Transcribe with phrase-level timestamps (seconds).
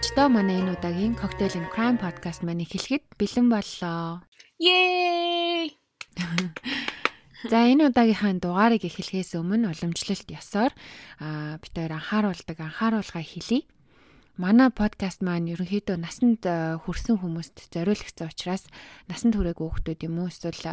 [0.00, 4.24] сонсогчдоо манай энэ удаагийн Cocktail and Crime podcast маань эхлэхэд бэлэн боллоо.
[4.56, 5.76] Yay!
[7.44, 10.72] За энэ удаагийнхаа дугаарыг эхлэхээс өмнө уламжлалт ёсоор
[11.20, 13.68] аа бид хоёр анхааруулдаг анхааруулга хэлье.
[14.40, 18.64] Манай подкаст маань ерөнхийдөө насанд хүрсэн хүмүүст зориулагдсан учраас
[19.04, 20.64] насанд хүрээгүй хүүхдүүд юм уу эсвэл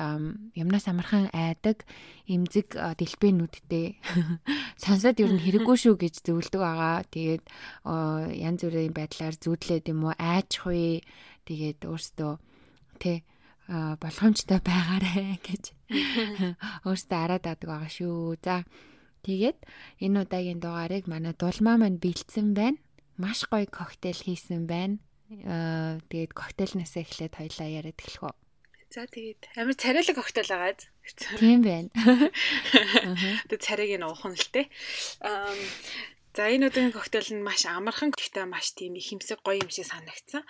[0.55, 1.83] юмнаас амархан айдаг,
[2.31, 3.99] эмзэг дэлбэнүүдтэй
[4.83, 7.03] сонсоод ер нь хэрэггүй шүү гэж зөвлөдөг байгаа.
[7.11, 7.43] Тэгээд
[8.39, 11.03] янз бүрийн байдлаар зүудлээд юм уу айж хуй
[11.43, 12.33] тэгээд өөртөө
[13.03, 13.27] тэ
[13.99, 15.11] болгоомжтой байгаарэ
[15.47, 15.63] гэж
[16.87, 18.39] өөртөө араад адаг байгаа шүү.
[18.39, 18.63] За
[19.27, 19.59] тэгээд
[19.99, 22.79] энэ удаагийн дугаарыг манай дулмаа маань бэлдсэн байна
[23.17, 24.97] маш гоё коктейл хийсэн байна.
[25.43, 28.35] Аа тэгээд коктейлнээс эхлээд хоёлаа яриад эхлэх үү.
[28.87, 30.79] За тэгээд амар царайлаг коктейл байгаа.
[31.35, 31.89] Тийм байна.
[33.51, 34.71] Тэгээд царайг нь уух нь л те.
[35.19, 35.51] Аа
[36.37, 39.89] За энэ өдрийн коктейл нь маш амархан гэхдээ маш тийм их хэмсэг гоё юм шиг
[39.89, 40.45] санагдсан.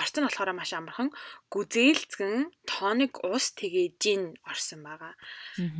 [0.00, 1.12] Орц нь болохоор маш амархан
[1.52, 5.12] гүзээлцгэн тоник ус тэгээ жин орсон байгаа.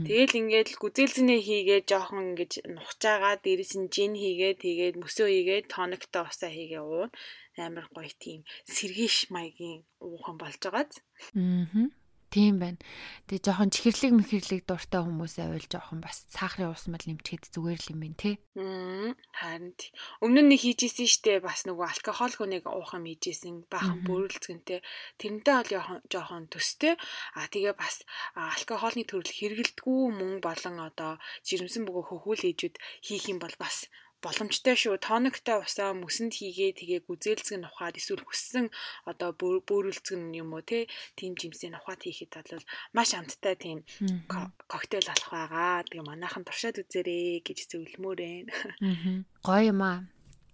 [0.05, 6.29] Тэгэл ингээд гүзээлцэнээ хийгээ жоохон ингэж нухчаагаа дээрэс нь жин хийгээ тэгээд мөсөө хийгээ тониктой
[6.29, 7.09] усаа хийгээ уун
[7.57, 8.41] амар гоё тийм
[8.75, 10.93] сэргээш маягийн уухан болж байгааз.
[11.33, 11.89] Аа.
[12.29, 12.77] Тийм байна.
[13.25, 17.93] Тэгээ жоохон чихэрлэг мэхэрлэг дуртай хүмүүсээ уйл жоохон бас сахарын ус мал нэмчихэд зүгээр л
[17.97, 18.31] юм байна те.
[18.53, 19.73] Аа харин
[20.21, 24.85] өмнө нь хийжсэн штэ бас нөгөө алкогольгүй нэг уухан хийжсэн баахан бөөрөлцгөнтэй
[25.17, 27.01] тэрнтэй бол жоохон төстэй.
[27.33, 28.05] А тэгээ бас
[28.37, 31.17] алкогольны төрөл хэрэгэлдэггүй мөн болон одоо
[31.49, 32.77] жирэмсэн бөгөө хөхүүл ээжүүд
[33.09, 33.89] хийх юм бол бас
[34.23, 34.99] боломжтой шүү.
[34.99, 38.67] Тониктой усаа мөсөнд хийгээ тэгээ гүзээлцэг нь ухаад эсвэл хүссэн
[39.07, 43.87] одоо бөөрүүлцэг нь юм уу те тийм жимсийн ухаад хийхэд бол маш амттай тийм
[44.67, 45.87] коктейл болох байгаа.
[45.87, 48.53] Тэгээ манайхан туршаад үзээрэй гэж зөвлөмөр байна.
[49.47, 49.99] Гоё юм аа.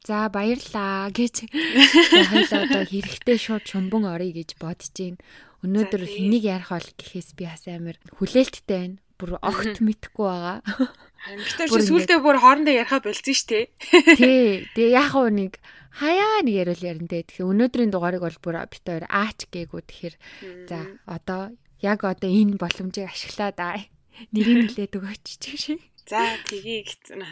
[0.04, 1.48] За баярлаа гэж
[2.28, 5.16] хоёлаа одоо хэрэгтэй шууд шумбан орё гэж бодож гин.
[5.64, 9.00] Өнөөдөр хэнийг ярих бол гэхээс би бас амар хүлээлттэй байна.
[9.16, 10.58] Бүр огт мэдхгүй байгаа.
[11.24, 13.64] Амьдтар чи сүулдэ бүр хоорондоо яриха болцсон шүү дээ.
[14.20, 14.68] Тий.
[14.76, 15.56] Тэгээ яг уу нэг
[15.94, 17.24] хаяа нэг яриул ярина дээ.
[17.32, 20.14] Тэгэхээр өнөөдрийн дугаарыг бол бүр бит хоёр аач гээгүү тэгэхээр
[20.68, 23.80] за одоо яг одоо энэ боломжийг ашиглаад аа
[24.34, 25.80] нэрийг нилээд өгөөч чи.
[26.04, 27.24] За тгий гэсэн.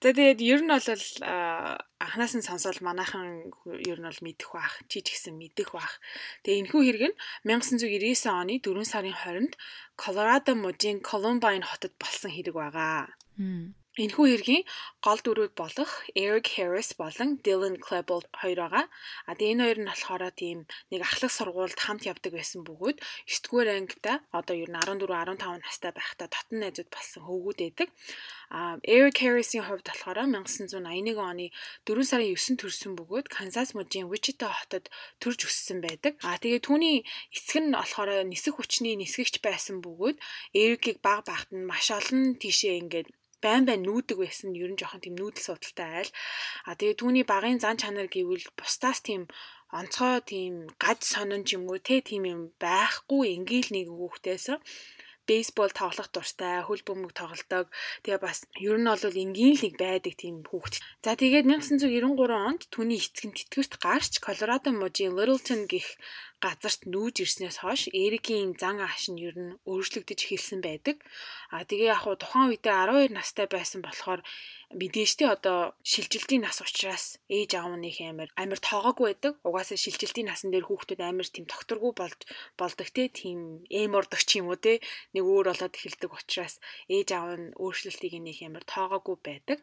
[0.00, 0.88] За тэгээд ер нь бол
[2.00, 3.52] анханаас нь сонсоод манайхан
[3.84, 6.00] ер нь бол мэдэх бах, чи ч гэсэн мэдэх бах.
[6.40, 9.52] Тэгээ энэхүү хэрэг нь 1999 оны 4 сарын 20-нд
[10.00, 13.12] Колорадо мужийн Columbine хотод болсон хэрэг байгаа.
[13.98, 14.64] Энэхүү хэргийн
[15.02, 18.86] гол дүрүүд болох Eric Harris болон Dylan Klebold хоёр байгаа.
[19.26, 20.58] А тэгээ энэ хоёр нь болохоор тийм
[20.94, 25.66] нэг ахлах сургуульд хамт явдаг байсан бөгөөд 9 дугаар ангита одоо ер нь 14 15
[25.66, 27.88] настай байхдаа татан найзууд болсон хөвгүүд байдаг.
[28.54, 31.46] А Eric Harris-ийн хувьд болохоор 1981 оны
[31.82, 34.86] 4 сарын 9-нд төрсэн бөгөөд Kansas мужийн Wichita хотод
[35.18, 36.14] төрж өссөн байдаг.
[36.22, 37.02] А тэгээ түүний
[37.34, 40.16] эцэг нь болохоор нисэх хүчний нисгэгч байсан бөгөөд
[40.54, 43.10] Eric-ийг баг багт нь маш олон тийшээ ингээд
[43.44, 46.12] байн байн нүүдэг байсан нь ер нь жоохон тийм нүүдэл судалтай айл.
[46.68, 49.22] А тэгээ түүний багын зан чанар гэвэл бусдаас тийм
[49.78, 54.58] онцгой тийм гаж сонон ч юм уу те тийм юм байхгүй ингээл нэг хүүхдээсэн
[55.28, 57.68] бейсбол тоглох дуртай, хөл бөмбөг тоглодог.
[58.02, 60.80] Тэгээ бас ер нь бол энгийн л нэг байдаг тийм хүүхэд.
[61.04, 66.00] За тэгээд 1993 онд түүний эцэг нь тэтгэврт гарч Колорадо мужийн Littleton гих
[66.44, 70.96] газарт нүүж ирснээс хойш Эрикийн зан ааш нь ер нь өөрчлөгдөж эхэлсэн байдаг.
[71.54, 72.74] А тэгээ яг хуу тухайн үедээ
[73.10, 74.20] 12 настай байсан болохоор
[74.80, 75.58] мэдээжтэй одоо
[75.90, 79.34] шилжилтийн нас учраас ээж аав нь их амар амар тоогоогүй байдаг.
[79.48, 82.20] Угаасаа шилжилтийн насан дээр хүүхдүүд амар тийм тогтургүй болж
[82.60, 84.78] болдог те тийм эм урдаг ч юм уу те
[85.14, 86.54] нэг өөр болоод эхэлдэг учраас
[86.86, 89.58] ээж аав нь өөрчлөлтийг нэг амар тоогоогүй байдаг.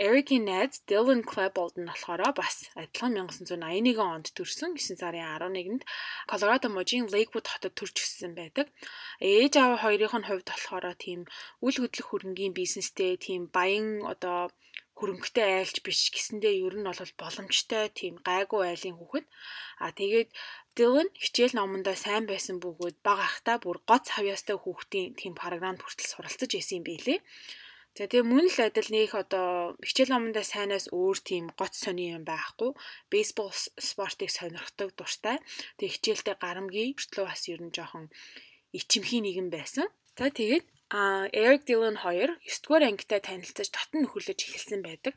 [0.00, 5.82] Eric-ийн найз Dylan Klebold нь болохоор бас адилхан 1981 онд төрсэн 9 сарын 11-нд
[6.30, 8.72] Colorado мужийн Lakewood хотод төрж өссөн байдаг.
[9.20, 11.20] Ээж аав хоёрын нь хувьд болохоор тийм
[11.66, 14.48] үл хөдлөх хөрөнгийн бизнестэй тийм баян одоо
[14.96, 19.26] хөрөнгөтэй айлч биш гэсэндээ ер нь бол боломжтой тийм гайгүй айлын хүүхэд.
[19.84, 20.28] А тэгээд
[20.76, 26.10] Dylan хичээл номондоо сайн байсан бөгөөд бага ахта бүр гоц хавьяастай хүүхдийн тийм програмд хүртэл
[26.12, 27.20] суралцж исэн юм билээ.
[27.92, 32.24] За тэгээ мөн л адил нэг одоо хичээл номондоо сайнаас өөр тийм гоц сони юм
[32.24, 32.72] байхгүй.
[33.12, 33.52] Бейсбол
[33.88, 35.36] спортыг сонирхдаг дуртай.
[35.76, 38.08] Тэгээ хичээлдээ гарамгийн өртлөө бас ер нь жоохон
[38.72, 39.86] ичимхий нэгэн байсан.
[40.16, 45.16] За тэгээд а Eric Dillon 2 9 дугаар ангитай танилцаж татан нөхөрлөж эхэлсэн байдаг.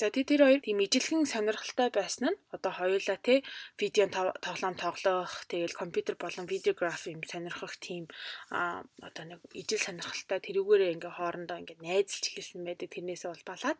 [0.00, 3.44] За тий тэр хоёр тийм ижилхэн сонирхолтой байсан нь одоо хоёулаа тий
[3.76, 4.08] видео
[4.40, 8.08] тоглоом тоглох, тэгэл компьютер болон видеограф юм сонирхох тийм
[8.48, 12.88] а одоо нэг ижил сонирхолтой тэрүүгээрээ ингээ хоорондоо ингээ найзалж эхэлсэн байдаг.
[12.88, 13.78] Тэрнээсээ улбалаад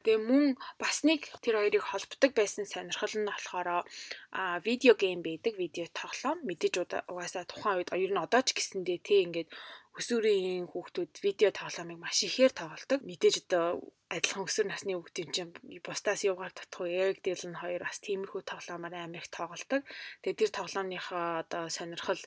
[0.00, 3.84] Тэгээ мөн бас нэг тэр хоёрыг холбдог байсан сонирхол нь болохоор
[4.32, 6.40] а видео гейм байдаг, видео тоглоом.
[6.48, 6.74] Мэдээж
[7.04, 9.52] угаасаа тухайн үед ер нь одоо ч гэсэндээ тий ингээд
[10.00, 13.00] өсвөрийн хүүхдүүд видео тоглоомыг маш ихээр тоглодог.
[13.04, 13.66] Мэдээж одоо
[14.08, 15.52] адилхан өсвөр насны хүүхдийн чинь
[15.84, 17.12] бусдаас юугаар татах вэ?
[17.14, 19.82] Эрик Дилэн хоёр бас тиймэрхүү тоглоомоор амар их тоглодог.
[20.24, 22.22] Тэгээ тэр тоглоомныхоо одоо сонирхол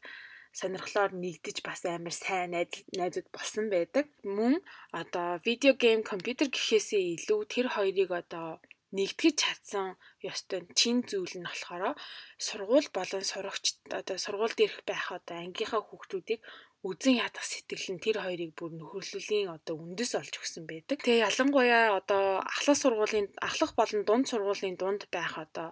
[0.59, 2.53] сонирхлоор нэгдэж бас амар сайн
[2.99, 4.05] найзууд болсон байдаг.
[4.37, 4.61] Мөн
[5.01, 8.61] одоо видео гейм компьютер гэхээсээ илүү тэр хоёрыг одоо
[8.93, 9.87] нэгтгэж чадсан
[10.29, 11.97] ёстой чин зүйл нь болохоор
[12.37, 13.65] сургууль болон сурагч
[13.99, 16.41] одоо сургуульд ирэх байх одоо ангийнхаа хүүхдүүдийг
[16.83, 20.99] үзэн ядах сэтгэл нь тэр хоёрыг бүр нөхөрлөлийн одоо үндэс олж өгсөн байдаг.
[20.99, 25.71] Тэгээ ялангуяа одоо ахлах сургуулийн ахлах болон дунд сургуулийн дунд байх одоо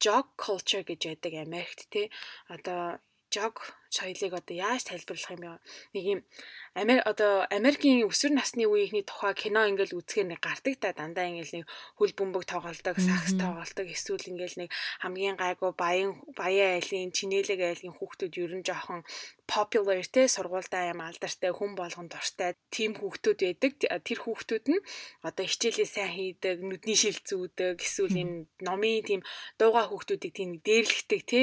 [0.00, 2.06] jog culture гэж байдаг Америкт тий.
[2.48, 2.96] Одоо
[3.34, 3.54] jog
[3.90, 5.58] соёлыг одоо яаж тайлбарлах юм бэ?
[5.94, 6.20] Нэг юм
[6.78, 11.58] Амери одоо Америкийн өсвөр насны үеийнхний тухай кино ингээл үзэхээр нэг гардаг та дандаа ингээл
[11.58, 11.66] нэг
[11.98, 14.70] хөл бөмбөг тоглолдог, сакс тоглолдог, эсвэл ингээл нэг
[15.02, 19.02] хамгийн гайгүй баян баян айлын, чинэлэг айлын хүүхдүүд ер нь жоохон
[19.50, 23.72] popular те сургуультай юм алдартай хүн болгон дуртай тийм хүүхдүүд байдаг.
[24.06, 24.84] Тэр хүүхдүүд нь
[25.26, 29.20] одоо хичээлээ сайн хийдэг, нүдний шил зүүдэг, эсвэл энэ номын тийм
[29.58, 31.42] дууга хүүхдүүдийг тийм дээрлэгдэг те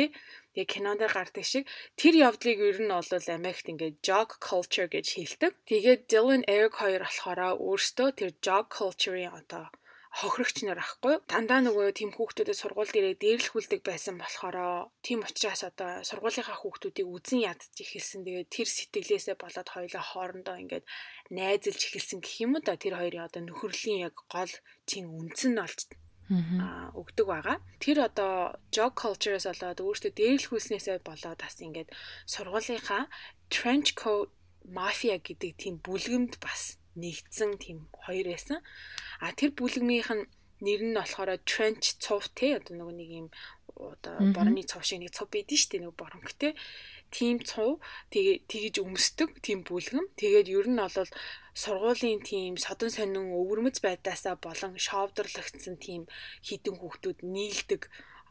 [0.59, 1.63] яг кинонд гардаг шиг
[2.01, 5.51] тэр явдлыг ер нь бол Америкт ингээд jog culture гэж хэлдэг.
[5.69, 9.65] Тэгээд Dylan Eric хоёр болохоор өөрсдөө тэр jog culture-ийн одоо
[10.17, 11.21] хохирогч нар ахгүй.
[11.29, 17.45] Дандаа нөгөө тийм хүүхдүүдэд сургууль дээрээ дээрлэхүүлдэг байсан болохоор тийм учраас одоо сургуулийнхаа хүүхдүүдийг үзэн
[17.45, 18.25] ядж ихэлсэн.
[18.25, 20.85] Тэгээд тэр сэтгэлээсээ болоод хоёлоо хоорондоо ингээд
[21.29, 24.53] найзалж ихэлсэн гэх юм да тэр хоёрын одоо нөхөрлийн яг гол
[24.89, 25.79] чин үндсэн нь олж
[26.29, 27.57] аа өгдөг байгаа.
[27.79, 31.89] Тэр одоо job culture-с болоод өөртөө дээрлэхүүлснээсээ болоод бас ингээд
[32.27, 33.07] сургуулийнхаа
[33.53, 34.29] trench coat
[34.67, 38.59] mafia гэдэг тийм бүлгэмд бас нэгдсэн тийм хоёр байсан.
[39.23, 40.27] А тэр бүлгмийнх нь
[40.65, 43.27] нэр нь болохоор trench цув те одоо нөгөө нэг юм
[43.77, 46.57] одоо борны цув шиг нэг цув байдэн штэ нөгөө боронг те
[47.13, 47.79] тийм цув
[48.11, 50.11] тэгээ тэгж өмсдөг тийм бүлгэм.
[50.19, 51.11] Тэгээд ер нь бол
[51.61, 56.01] сургуулийн тийм содон сонин өвөрмөц байдаасаа болон шовдрлогдсон тийм
[56.47, 57.81] хідэн хүүхдүүд нийлдэг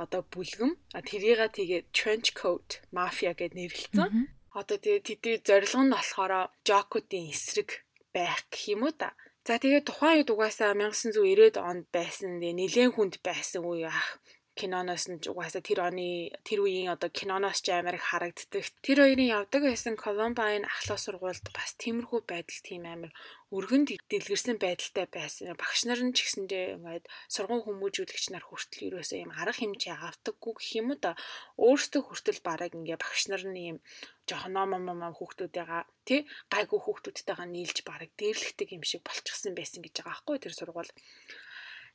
[0.02, 0.72] одоо бүлгэм.
[0.96, 4.30] А тэрийга тэгээ trench coat mafia гэд нэрлэлсэн.
[4.54, 6.32] Одоо тэгээ тэдний зорилго нь болохоор
[6.68, 7.84] жокуудын эсрэг
[8.14, 9.16] байх гэх юм уу та.
[9.46, 14.18] За тэгээ тухайн үед угаасаа 1990-ад онд байсан нэлээд хүнд байсан үе ах
[14.56, 18.64] киноноос нь угаасаа тэр оны тэр үеийн одоо киноноос ч амар их харагддаг.
[18.80, 23.12] Тэр хоёрын явдаг байсан Columbine ахлах сургуульд бас тиймэрхүү байдал тийм амар
[23.52, 25.52] өргөнд дэлгэрсэн байдалтай байсан.
[25.60, 30.52] Багш нар нь ч гэсэндээ ингээд сургууль хүмүүжүүлэгч нар хүртэл ерөөсөө юм арга хэмжээ авдаггүй
[30.56, 31.12] гэх юм уу да.
[31.60, 33.78] Өөртөө хүртэл бараг ингээд багш нар нь юм
[34.24, 36.20] жоохон ном ном ном хүүхдүүдээгаа тий
[36.50, 40.92] гайгүй хүүхдүүдтэйгээ нийлж бараг дээрлэгдэг юм шиг болчихсон байсан гэж байгаа аахгүй тэр сургууль.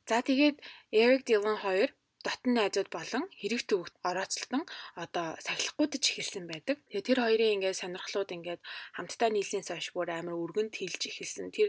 [0.08, 0.56] За тэгээд
[0.90, 1.92] Eric Dillon 2
[2.26, 4.62] дотн найзууд болон хэрэг төвөгт орооцолтон
[5.04, 6.76] одоо сахилахгүйдэж эхэлсэн байдаг.
[6.90, 8.60] Тэгээ тэр хоёрын ингээд сонирхлууд ингээд
[8.96, 11.50] хамтдаа нийлсэнээс хойш бүр амар өргөнд хилж эхэлсэн.
[11.56, 11.68] Тэр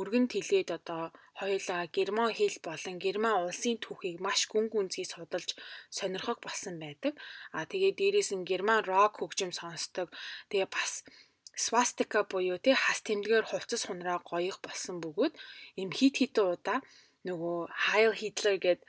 [0.00, 1.02] өргөнд хилээд одоо
[1.40, 5.50] хоёулаа герман хэл болон герман улсын түүхийг маш гүн гүнзгий судалж
[5.98, 7.14] сонирхог болсон байдаг.
[7.56, 10.08] А тэгээ дээрээс нь герман рок хөгжим сонсдог.
[10.50, 10.92] Тэгээ бас
[11.56, 15.34] свастика буюу тий хас тэмдгээр хувцас хунраа гоёх болсон бөгөөд
[15.80, 16.78] им хит хитэн удаа
[17.28, 18.84] нөгөө Heil Hitler гэдэг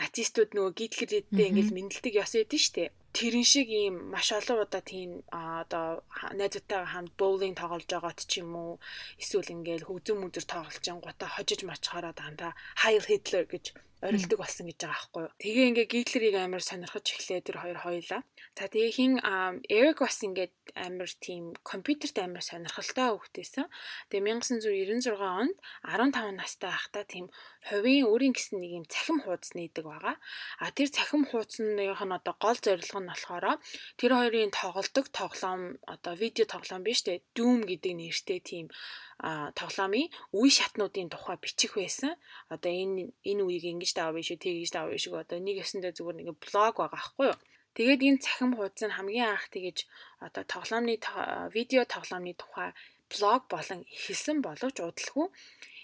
[0.00, 2.84] нацистууд нөгөө гитлэрэдтэй ингээл мэдлдэг ёс эдэн штэ.
[3.12, 6.00] Тэрэн шиг ийм маш олон удаа тийм одоо
[6.40, 8.72] найзуудтайгаа хамт боулинг тоглож байгаад ч юм уу
[9.20, 13.64] эсвэл ингээл хөгзөн мүзэр тоглож ангуудаа хожиж мачхаараа дандаа Heil Hitler гэж
[14.02, 15.32] орилдог болсон гэж байгаа байхгүй юу.
[15.38, 18.20] Тэгээ ингээ Гитлерийг амар сонирхож эхлэе тэр хоёр хоёлаа.
[18.58, 19.12] За тэгээ хин
[19.70, 23.70] Эрик бас ингээд амар тийм компьютерт амар сонирхолтой хөвгтэйсэн.
[24.10, 25.54] Тэгээ 1996 онд
[25.86, 27.30] 15 настай байхдаа тийм
[27.68, 30.16] хувийн өөрийн гэсэн нэг юм цахим хуудас нээдэг байгаа.
[30.58, 33.46] А тэр цахим хуудасных нь одоо гол зорилго нь болохоор
[34.00, 37.22] тэр хоёрын тоглолдог тоглоом одоо видео тоглоом биш үү?
[37.36, 38.66] Doom гэдэг нэртэй тийм
[39.54, 42.18] тоглоомын үе шатнуудын тухай бичих байсан.
[42.50, 45.22] Одоо энэ энэ үеийг ингэж даваа биш үү, тэгж даваа биш үү.
[45.22, 47.38] Одоо нэг ёсондоо зүгээр нэг блог байгаа байхгүй юу?
[47.78, 49.78] Тэгээд энэ цахим хуудас нь хамгийн анх тэгэж
[50.18, 50.98] одоо тоглоомны
[51.54, 52.74] видео тоглоомны тухай
[53.06, 55.30] блог болон эхэлсэн боловч удалгүй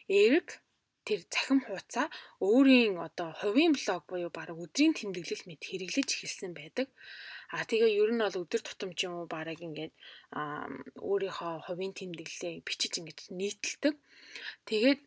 [0.08, 0.60] Эрик
[1.08, 2.06] тэр цахим хуудасаа
[2.44, 6.88] өөрийн одоо хувийн блог буюу баг өдрийн тэмдэглэл мэд хэрэглэж эхэлсэн байдаг.
[7.56, 9.94] А тэгээ ер нь бол өдөр тутам ч юм уу бараг ингээд
[11.08, 13.94] өөрийнхөө хувийн тэмдэглэлээ бичиж ингэж нийтэлдэг.
[14.68, 15.00] Тэгээд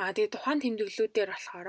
[0.00, 1.68] а тэгээ тухайн тэмдэглэлүүдээр болохоор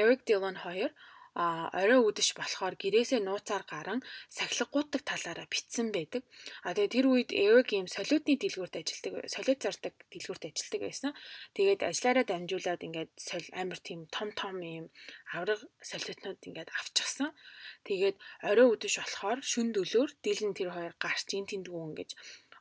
[0.00, 4.00] Eric Dillon 2 а орой үдэш болохоор гэрээсээ нууцаар гарan
[4.30, 6.22] сахилгагууддаг талаараа битсэн байдаг.
[6.62, 11.10] А тэгээ тэр үед Eric ийм солиотны дэлгүүрт ажилладаг, солиот зардаг дэлгүүрт ажилладаг байсан.
[11.58, 13.10] Тэгээд ажиллаараа дамжуулаад ингээд
[13.58, 14.86] амар тийм том том ийм
[15.34, 17.34] авраг солиотнууд ингээд авчихсан.
[17.82, 22.10] Тэгээд орой үдэш болохоор шүн дөлөөр дийлэн тэр хоёр гарч ин тэндгүү ингэж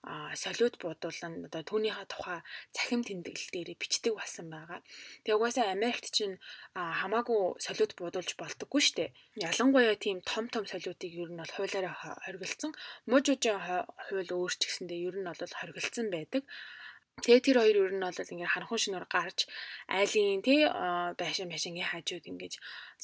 [0.03, 2.39] а солиод буудуулан одоо түүнийхээ тухай
[2.75, 4.79] цахим тэмдэглэл дээр бичдэг болсон байгаа.
[5.23, 6.35] Тэгээ угаасаа Америкт чинь
[6.75, 9.15] хамаагүй солиод буудуулж болдоггүй шүү дээ.
[9.47, 11.95] Ялангуяа тийм том том солиодыг ер нь бол хуулаараа
[12.27, 12.71] хоригдсан.
[13.07, 13.59] Мужуудын
[14.07, 16.43] хууль өөр ч гэсэндээ ер нь бол хоригдсан байдаг.
[17.23, 19.39] Тэгээ тэр хоёр ер нь бол ингээ харанхуй шинээр гарч
[19.87, 20.67] айлын тий
[21.21, 22.53] байшин байшингийн хажууд ингэж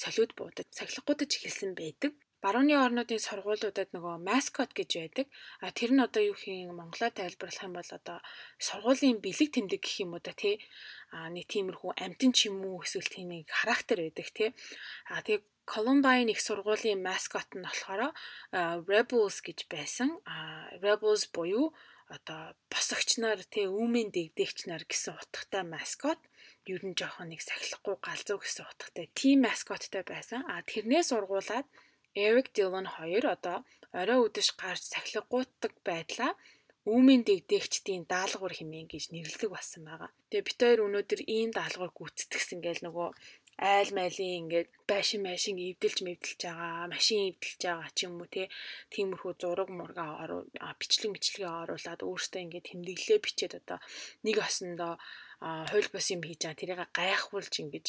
[0.02, 2.12] солиод буудаж сахилгуудаж эхэлсэн байдаг
[2.44, 5.28] барууны орнуудын сургуулиудад нөгөө маскот гэж байдаг.
[5.64, 8.18] А тэр нь одоо юу хийн монголоор тайлбарлах юм бол одоо
[8.68, 10.56] сургуулийн бэлэг тэмдэг гэх юм уу да тий.
[11.12, 14.50] А нэг тиймэрхүү амтэн ч юм уу эсвэл тийм нэг характер байдаг тий.
[15.12, 18.16] А тэгээ Columbine их сургуулийн маскот нь болохоор
[18.90, 20.10] Rebels гэж байсан.
[20.26, 21.76] А Rebels буюу
[22.10, 26.18] одоо босогч нар тий үүмийн дэгдээгч нар гэсэн утгатай маскот
[26.66, 30.42] ер нь жоохон нэг сахилахгүй галзуу гэсэн утгатай тийм маскоттай байсан.
[30.50, 31.70] А тэрнээс ургуулад
[32.26, 33.58] Эрик Дилан хоёр одоо
[34.00, 36.32] орой үдэш гарч сахилгагууддаг байдлаа
[36.92, 40.10] үүмийн дэгдээгчдийн даалгавар хэмээн гэж нэрлэдэг болсон байгаа.
[40.30, 43.10] Тэгээ бид хоёр өнөөдөр ийм даалгавар гүйцэтгсэн гэл нөгөө
[43.60, 48.44] айл майлын ингээд байшин майшин эвдэлж мэвдэлж байгаа, машин эвдэлж байгаа ч юм уу те
[48.94, 50.06] тиймэрхүү зураг мурга
[50.80, 53.80] бичлэг мэтлэгээ оруулаад өөртөө ингээд тэмдэглэлээ бичээд одоо
[54.24, 54.94] нэг осондоо
[55.70, 57.88] хууль бус юм хийж байгаа тэрийг гайхуулж ингэж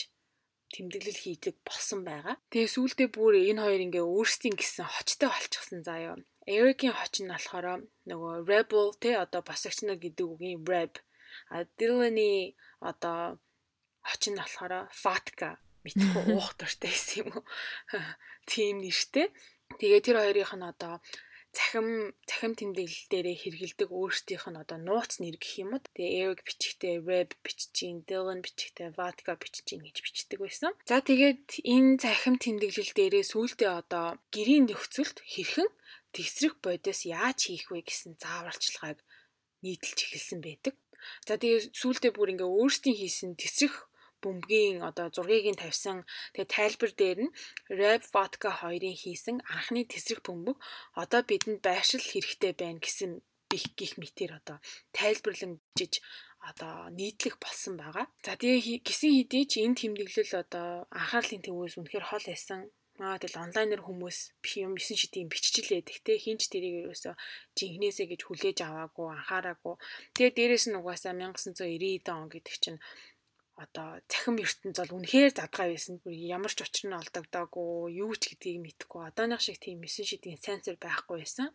[0.74, 2.38] тэмдэглэл хийдэг болсон байгаа.
[2.50, 6.16] Тэгээ сүүлдээ бүр энэ хоёр ингээ өөрсдийн гэсэн хочтой болчихсон заяа.
[6.46, 10.94] Эрикийн хоч нь болохоор нөгөө rebel те одоо босогч нар гэдэг үгийн reb.
[11.50, 13.38] А Dylan-ы одоо
[14.06, 17.44] хоч нь болохоор fatka мэдхгүй уух дуртай байсан юм уу?
[18.50, 19.28] Тийм нэртэй.
[19.78, 20.94] Тэгээ тэр хоёрынх нь одоо
[21.50, 25.83] цахим цахим тэмдэглэл дээрээ хэрэгэлдэг өөрсдийнх нь одоо нууц нэр гэх юм уу.
[25.83, 30.73] Тэгээ Eric бичгтээ Web биччихин, Dylan бичгтээ Vodka биччихин гэж бичдэг байсан.
[30.87, 35.71] За тэгээд энэ цахим тэмдэглэл дээрээ сүүлдээ одоо гэрийн нөхцөлд хэрхэн
[36.14, 38.99] тесрэх бодис яаж хийх вэ гэсэн зааварчилгааг
[39.62, 40.75] нийтэлж эхэлсэн байдаг.
[41.26, 43.89] За тэгээ сүүлдээ бүр ингээ өөрсдийн хийсэн тесрэх
[44.22, 45.98] бөмбөгийн одоо зургийг нь тавьсан.
[46.32, 47.34] Тэгээ тайлбар дээр нь
[47.78, 50.56] Rap Vodka хоёрын хийсэн анхны тесрэх бөмбөг
[51.02, 53.10] одоо бидэнд байршил хэрэгтэй байна гэсэн
[53.50, 54.58] бих гих мэтэр одоо
[54.96, 55.94] тайлбарлан жиж
[56.50, 58.06] одоо нийтлэх болсон байгаа.
[58.24, 60.68] За тэгээ гисэн хэдий ч энэ тэмдэглэл одоо
[61.00, 62.60] анхаарлын төвөөс үнэхээр хол байсан.
[63.00, 64.18] Аа тэгэл онлайнаар хүмүүс
[64.60, 65.88] юм 9 шидийн биччихлээ.
[65.88, 67.16] Тэгтээ хинч тэрийг ерөөсө
[67.56, 69.74] жинхнээсээ гэж хүлээж аваагүй, анхаараагүй.
[70.12, 72.78] Тэгээ дээрэс нь угаасаа 1990 он гэдэг чинь
[73.60, 76.00] одоо цахим ертөнц бол үнэхээр задгай байсан.
[76.00, 79.02] Бүр ямар ч учир нь олдогдоогүй, юу ч гэдгийг мэдэхгүй.
[79.04, 81.52] Одооных шиг тийм мессеж шидийн сенсор байхгүй байсан.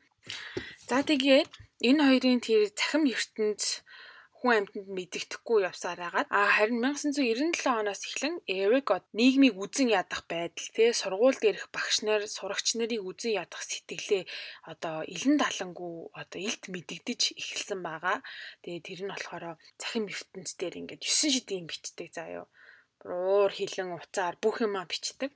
[0.85, 1.49] За тэгээд
[1.81, 3.81] энэ хоёрын тэр цахим ертөнц
[4.45, 10.69] хүн амьтанд мэддэхгүй явсаар агаад а харин 1997 оноос эхлэн Эрик нийгмийг үзен ядах байдал
[10.77, 14.29] те сургууль дээрх багш нар сурагч нарыг үзен ядах сэтгэлээ
[14.69, 18.21] одоо илэн талангуу одоо илт мэдэгдэж эхэлсэн байгаа.
[18.61, 22.45] Тэгээ тэр нь болохоор захин ертөнц дээр ингээд 9 шидийн бичдэг заяо
[23.01, 25.33] уур хилэн уцаар бүх юма бичдэг.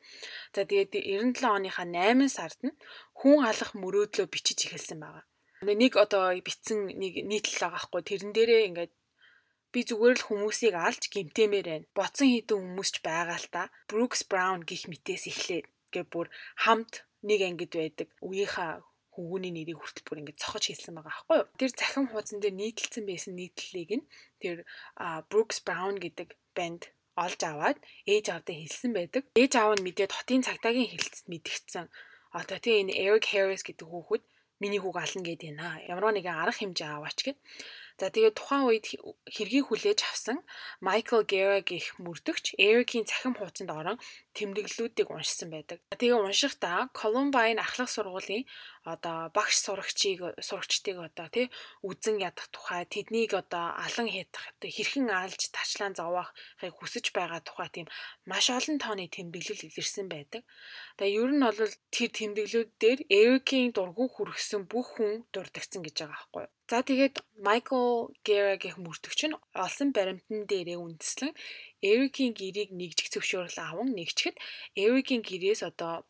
[0.53, 2.77] За тэгээд 97 оныхаа 8 сард нь
[3.17, 5.25] хүн алах мөрөөдлөө бичиж эхэлсэн байгаа.
[5.65, 8.93] Нэг одоо битсэн нэг нийтлэл байгаа хгүй тэрэн дээрээ ингээд
[9.73, 11.89] Би зүгээр л хүмүүсийг алж гимтэмээр байна.
[11.93, 13.63] Боцсон хідэн хүмүүс ч байгаа л та.
[13.89, 16.27] Brooks Brown гих мэтээс эхлээд гэ бүр
[16.63, 18.09] хамт нэг ангид байдаг.
[18.25, 18.81] Үеийнхаа
[19.13, 21.47] хөвгүүний нэрийг хүртэл бүр ингэ цохож хэлсэн байгаа аахгүй юу.
[21.59, 24.05] Тэр захим хуудсан дээр нийтлэлсэн байсан нийтлэлийг нь
[24.41, 24.57] тэр
[25.29, 29.23] Brooks Brown гэдэг банд олж аваад ээж аавдаа хэлсэн байдаг.
[29.35, 31.85] Ээж аав нь мэдээд хотын цагдаагийн хэлцэд мэдгдсэн.
[32.31, 34.23] Одоо тийм энэ Eric Harris гэдэг хүүхэд
[34.63, 35.83] миний хүүг ална гэдэг юм аа.
[35.91, 37.37] Ямар нэгэн арга хэмжээ аваач гэд.
[37.99, 38.85] За тэгээд тухайн үед
[39.27, 40.39] хэргийг хүлээж авсан
[40.79, 43.99] Майкл Гера гэх мөрдөгч Эрикийн цахим хуудсанд орон
[44.39, 45.83] тэмдэглэлүүдийг уншсан байдаг.
[45.91, 48.47] Тэгээ уншихдаа Columbine ахлах сургуулийн
[48.95, 51.45] одоо багш сурагчийг сурагчдыг одоо тий
[51.89, 57.87] үзэн ядах тухай тэднийг одоо алан хятах хэрхэн алж тачлаан зовоохыг хүсэж байгаа тухай тийм
[58.29, 60.41] маш олон тооны тэмдэглэл илэрсэн байдаг.
[60.97, 66.15] Тэгээ ер нь бол тэр тэмдэглэлүүд дээр Эрикийн дургу хүргэсэн бүх хүн дурдгцсан гэж байгаа
[66.15, 66.53] байхгүй юу?
[66.69, 71.33] За тэгээд Michael Gera гэх мөрдөгч нь олсон баримтан дээрээ үндэслэн
[71.81, 74.37] Эрикийн гэрийг нэгжих зөвшөөрөл аван нэгчгэд
[74.77, 76.05] Эрикийн гэрээс одоо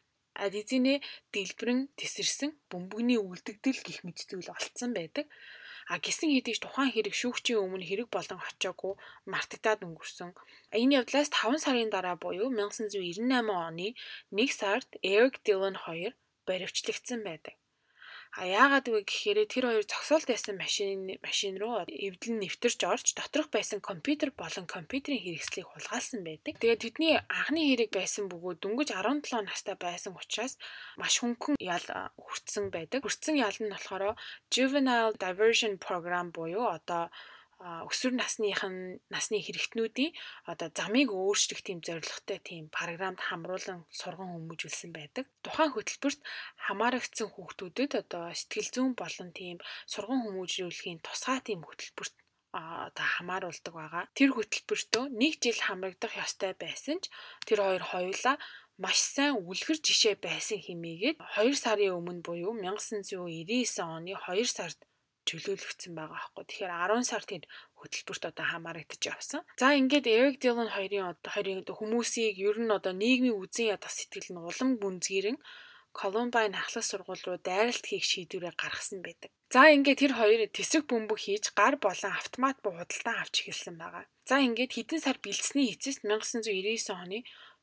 [0.46, 0.96] адизинэ
[1.34, 5.25] дэлбэрэн тесэрсэн бөмбөгний үлдэгдэл гих зүйл олцсон байдаг.
[5.91, 8.93] А гисэн хэдийч тухайн хэрэг шүүгчийн өмнө хэрэг болон очоогүй
[9.31, 10.31] мартагдаад өнгөрсөн.
[10.81, 13.88] Энэ явдлаас 5 сарын дараа буюу 1998 оны
[14.29, 16.13] 1 сард Eric Dillon 2
[16.48, 17.58] баривчлагдсан байдаг.
[18.38, 23.50] А яагаад вэ гэхээр тэр хоёр зогсоолт байсан машин машин руу эвдэл нэвтэрч орж доторх
[23.50, 26.53] байсан компьютер болон компьютерийн хэрэгслийг хулгайлсан байдаг.
[26.62, 30.62] Тэгээд тэдний анхны хэрэг байсан бөгөөд дөнгөж 17 настай байсан учраас
[31.01, 31.86] маш хөнгөн ял
[32.21, 33.01] хүртсэн байдаг.
[33.01, 34.13] Хүртсэн ял нь болохоор
[34.53, 37.09] Juvenile Diversion Program буюу одоо
[37.59, 40.15] өсвөр насныхан насны хэрэгтнүүдийн
[40.51, 45.25] одоо замыг өөрчлөх тийм зорилготой тийм програмд хамруулан сурган хүмүүжүүлсэн байдаг.
[45.43, 46.21] Тухайн хөтөлбөрт
[46.65, 49.57] хамаарагдсан хүүхдүүдэд одоо сэтгэл зүйн болон тийм
[49.91, 52.15] сурган хүмүүжүүлэхийн тусгай тийм хөтөлбөрт
[52.55, 54.03] одоо хамааруулдаг байгаа.
[54.17, 57.11] Тэр хөтөлбөртөө нэг жил хамрагдах ёстой байсан ч
[57.45, 58.35] тэр хоёр хоёулаа
[58.79, 64.79] маш сайн үлгэр жишээ байсан хэмээгээд 2 сарын өмнө буюу 1999 оны 2 сард
[65.29, 66.43] чөлөөлөгдсөн байгаа аахгүй.
[66.50, 67.43] Тэгэхээр 10 сар тэр
[67.79, 69.41] хөтөлбөрт одоо хамаарагдаж явсан.
[69.62, 74.29] За ингээд Eric Dillon хоёрын одоо хоёрын хүмүүсийг ер нь одоо нийгмийн үзэн ядах сэтгэл
[74.33, 75.38] нь улам гүнзгийрэн
[76.00, 79.31] Columbine ахлах сургууль руу дайралт хийх шийдвэрээ гаргасан байдаг.
[79.50, 84.05] За ингээд тэр хоёр тэсрэг бөмбөг хийж гар болон автомат буу худалдан авч эхэлсэн байгаа.
[84.29, 87.19] За ингээд хэдэн сар бэлдсэний эцэст 1999 оны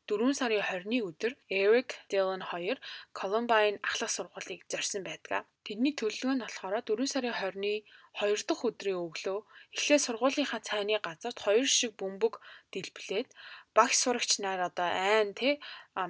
[0.06, 2.78] 4 сарын 20-ны өдөр Eric Dillon 2
[3.18, 5.44] Columbine ахлах сургуулийг зорьсон байдаг.
[5.66, 7.74] Тэдний төлөвлөгөө нь болохоор 4 сарын 20-ны
[8.22, 9.38] 2 дахь өдрийн өглөө
[9.76, 12.34] эхлээ сургуулийнхаа цайны газарт хоёр шиг бөмбөг
[12.72, 13.28] дэлбэлээд
[13.76, 15.60] багш сурагч нар одоо айн те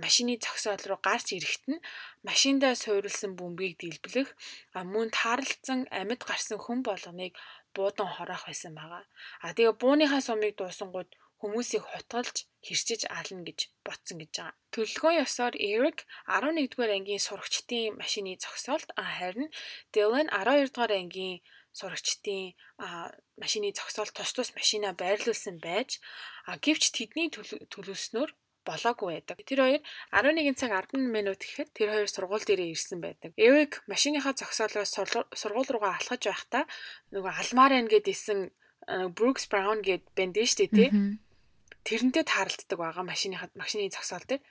[0.05, 1.85] машины зогсоол руу гарч ирэхэд нь
[2.29, 4.29] машиндаа суурилсан бөмбөгийг дэлбэлэх
[4.93, 7.33] мөн таарлцсан амьд гарсан хүн болгоныг
[7.75, 9.05] буудан хороох байсан байгаа.
[9.45, 11.11] А тэгээ бууныхаа сумыг дуусангууд
[11.47, 12.37] хүмүүсийг хутгалж
[12.67, 14.59] хэрчиж ална гэж ботсон гэж байгаа.
[14.75, 19.49] Төлөвлөгөө ёсоор Eric 11-р ангийн сурагчдын машины зогсоолт харин
[19.95, 21.39] Dylan 12-р ангийн
[21.79, 22.59] сурагчдын
[23.39, 26.03] машины зогсоолт тус тус машина байрлуулсан байж
[26.65, 28.35] гэвч тэдний төлөвснөр
[28.67, 29.39] болоогүй байдаг.
[29.47, 33.31] Тэр хоёр 11 цаг 10 минут гэхэд тэр хоёр сургууль дээрээ ирсэн байдаг.
[33.39, 34.91] Эвэг машиныхаа зогсоолоос
[35.41, 36.65] сургууль руугаа алхаж байхдаа
[37.15, 38.51] нөгөө алмаар гээд исэн
[39.15, 40.91] Brooks Brown гээд бэндэ штэ тий
[41.87, 44.43] тэрнтэй тааралддаг байгаа машины машины зогсоол дээр.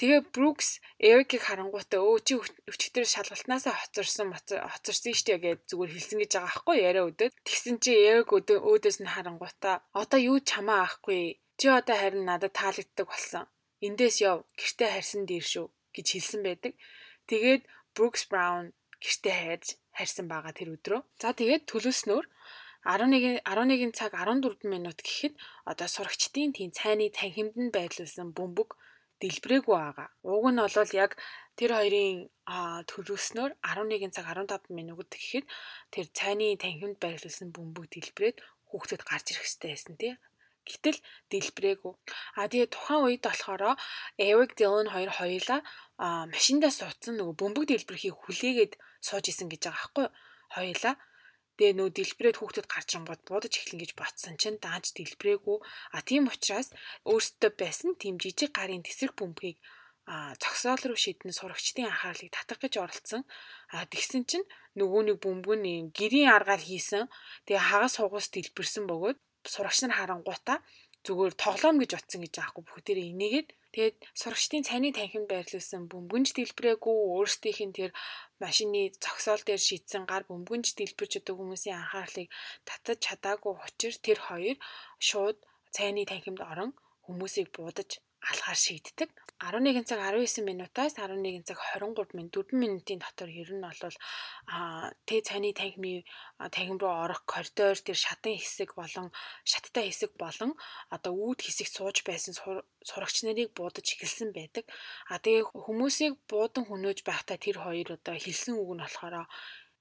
[0.00, 6.30] Тэгээ Brooks Eric-ийг харангуйтаа өө чи өчтөр шалгалтнаасаа хоцорсон хоцорсон штэ гэж зүгээр хэлсэн гэж
[6.32, 7.32] байгаа аахгүй яриа өдөөд.
[7.44, 11.36] Тэгсэн чи Eric өөдөөс нь харангуйтаа одоо юу чамаа аахгүй.
[11.60, 13.44] Чи одоо харин надад таалагддаг болсон.
[13.84, 16.72] Эндээс яв гэртээ харьсан дээр шүү гэж хэлсэн байдаг.
[17.28, 17.62] Тэгээд
[17.92, 18.72] Brooks Brown
[19.04, 21.00] гэртээ хайрж харьсан байгаа тэр өдрөө.
[21.20, 22.24] За тэгээд төлөөснөөр
[22.84, 25.34] 11 11 цаг 14 минут гэхэд
[25.68, 28.70] одоо сурагчдын тийм цайны танхимд нь байрлуулсан бөмбөг
[29.20, 30.08] дэлбрээгүй байгаа.
[30.24, 31.12] Уг нь бол яг
[31.58, 32.32] тэр хоёрын
[32.88, 35.44] төрөөснөөр 11 цаг 15 минут гэхэд
[35.92, 38.36] тэр цайны танхимд байрлуулсан бөмбөг дэлбрээд
[38.72, 40.14] хүүхдэд гарч ирэх хэрэгтэй байсан тий.
[40.64, 40.98] Гэтэл
[41.32, 41.94] дэлбрээгүй.
[42.38, 43.76] А тэгээ тухайн үед болохоор
[44.16, 45.60] Eric Dillon хоёр хоёулаа
[46.32, 48.72] машиндаа суудсан нөгөө бөмбөг дэлбэрхийг хүлээгээд
[49.04, 50.06] сууж исэн гэж байгаа байхгүй
[50.56, 50.94] хоёулаа
[51.60, 55.58] Тэгээ нөө дэлбэрээд хүүхдэд гарч ирэнгууд буудаж эхлэн гэж ботсон чинь дааж дэлбрээгүй.
[55.92, 56.72] А тийм учраас
[57.04, 59.60] өөртөө байсан тийм жижиг гарын тесрэг бөмбөгийг
[60.08, 63.22] а цогсоол руу шидэн сурагчдын анхаарлыг татах гэж оролцсон.
[63.76, 64.48] А тэгсэн чинь
[64.80, 67.12] нөгөө нэг бөмбөг нь гэрийн аргаар хийсэн.
[67.44, 70.64] Тэгээ хагас хугас дэлбэрсэн бөгөөд сурагч нар харангуйтаа
[71.04, 76.96] зүгээр тоглоом гэж утсан гэж аахгүй бүгдээрээ инээгээд тэгээд сурагчдын цайны танхимд байрлуулсан бөмбөгнж дэлбэрээгүй
[77.16, 77.90] өөрсдийнх нь тэр
[78.44, 82.28] машины зогсоол дээр шийдсэн гар бөмбөгнж дэлбэрч өдөг хүмүүсийн анхаарлыг
[82.68, 84.56] татаж чадаагүй учир тэр хоёр
[85.08, 85.38] шууд
[85.74, 86.70] цайны танхимд орон
[87.04, 87.90] хүмүүсийг буудаж
[88.30, 89.10] алхаар шийддэг.
[89.40, 93.96] 11 цаг 19 минутаас 11 цаг 23 минут 4 минутын дотор ер нь бол
[94.52, 96.04] а тэ цайны танхимын
[96.52, 99.08] танхим руу орох коридор тэр шатан хэсэг болон
[99.50, 100.52] шаттай хэсэг болон
[100.94, 102.36] одоо үүд хэсэг сууж байсан
[102.88, 104.64] сурагч нарыг буудаж эхэлсэн байдаг.
[105.08, 109.24] А тэгээ хүмүүсийг буудан хөнөөж байхдаа тэр хоёр одоо хэлсэн үг нь болохоор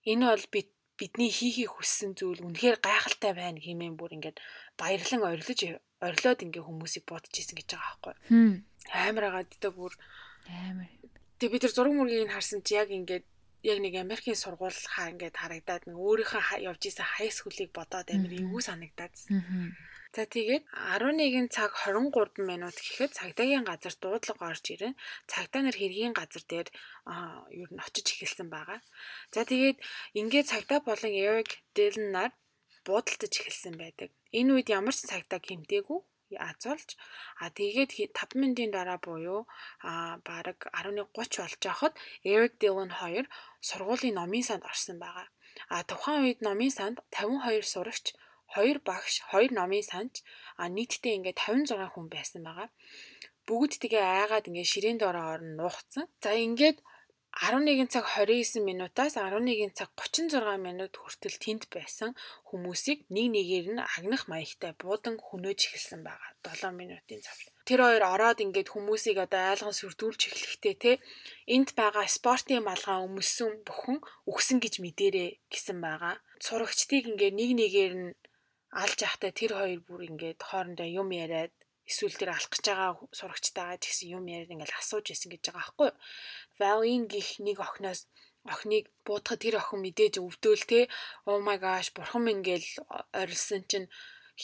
[0.08, 4.38] энэ бол бид бидний хийхийг хүссэн зүйл үнэхээр гайхалтай байна хэмээн бүр ингээд
[4.76, 5.60] баярлан орилож
[6.04, 8.16] орилоод ингээ хүмүүсийг бодож исэн гэж байгаа байхгүй.
[8.92, 9.94] Амар агаад дэ бүр
[10.48, 10.92] амар.
[11.40, 13.26] Тэгээ бид нар зураг мөргийг харсан чи яг ингээд
[13.64, 18.32] яг нэг Америкийн сургууль хаа ингээд харагдаад нэг өөрийнхөө явж исэн хай скулыг бодоод амар
[18.32, 19.16] эвгүй санагдаад.
[20.16, 20.64] За тэгээд
[20.98, 24.98] 11 цаг 23 минут гэхэд цагдаагийн газар дуудлага орж ирэн.
[25.32, 26.68] Цагдаа нар хэргийн газар дээр
[27.62, 28.80] ер нь очиж эхэлсэн байгаа.
[29.34, 29.78] За тэгээд
[30.20, 32.32] ингээд цагдаа болон Eric Dillon нар
[32.86, 34.10] буудалтаж эхэлсэн байдаг.
[34.40, 36.00] Энэ үед ямар ч цагдаа гэмтээгүй
[36.50, 36.90] азуулж
[37.42, 39.42] а тэгээд 5 минутын дараа буюу
[39.90, 41.34] а бараг 11:30 болж
[41.66, 41.94] байхад
[42.34, 43.26] Eric Dillon хоёр
[43.68, 45.28] сургуулийн номын санд орсон байгаа.
[45.74, 48.06] А тухайн үед номын санд 52 сурагч,
[48.56, 50.14] 2 багш, 2 номын санч
[50.62, 52.70] а нийтдээ ингээд 56 хүн байсан байгаа.
[53.48, 56.06] Бүгд тэгээ айгаад ингээд ширээн доороо орон нуугцсан.
[56.24, 56.78] За ингээд
[57.38, 62.18] 11 цаг 29 минутаас 11 цаг 36 минут хүртэл тэнд байсан
[62.50, 67.54] хүмүүсийг нэг нэгээр нь агнах маягтай буудан хөнөөж эхэлсэн байгаа 7 минутын цавь.
[67.70, 70.92] Тэр хоёр ороод ингээд хүмүүсийг одоо айлган сүрдүүлж эхлэхдээ те
[71.46, 76.18] энд байгаа спортын малгай өмссөн бүхэн өгсөн гэж мэдэрээ гэсэн байгаа.
[76.42, 78.10] Сурагчдыг ингээд нэг нэгээр нь
[78.72, 81.54] алж явахдаа тэр хоёр бүр ингээд хоорондоо юм яриад
[81.90, 85.58] эсвэл тэр алах гэж байгаа сурагчтайгаа ч гэсэн юм яриад ингээл асууж исэн гэж байгаа
[85.60, 85.92] байхгүй.
[86.60, 88.06] Valley гих нэг охиноос
[88.54, 90.80] охиныг буудахад тэр охин мэдээж өвдөөл те.
[91.26, 92.70] Oh my gosh бурхан мингээл
[93.22, 93.90] орилсон чинь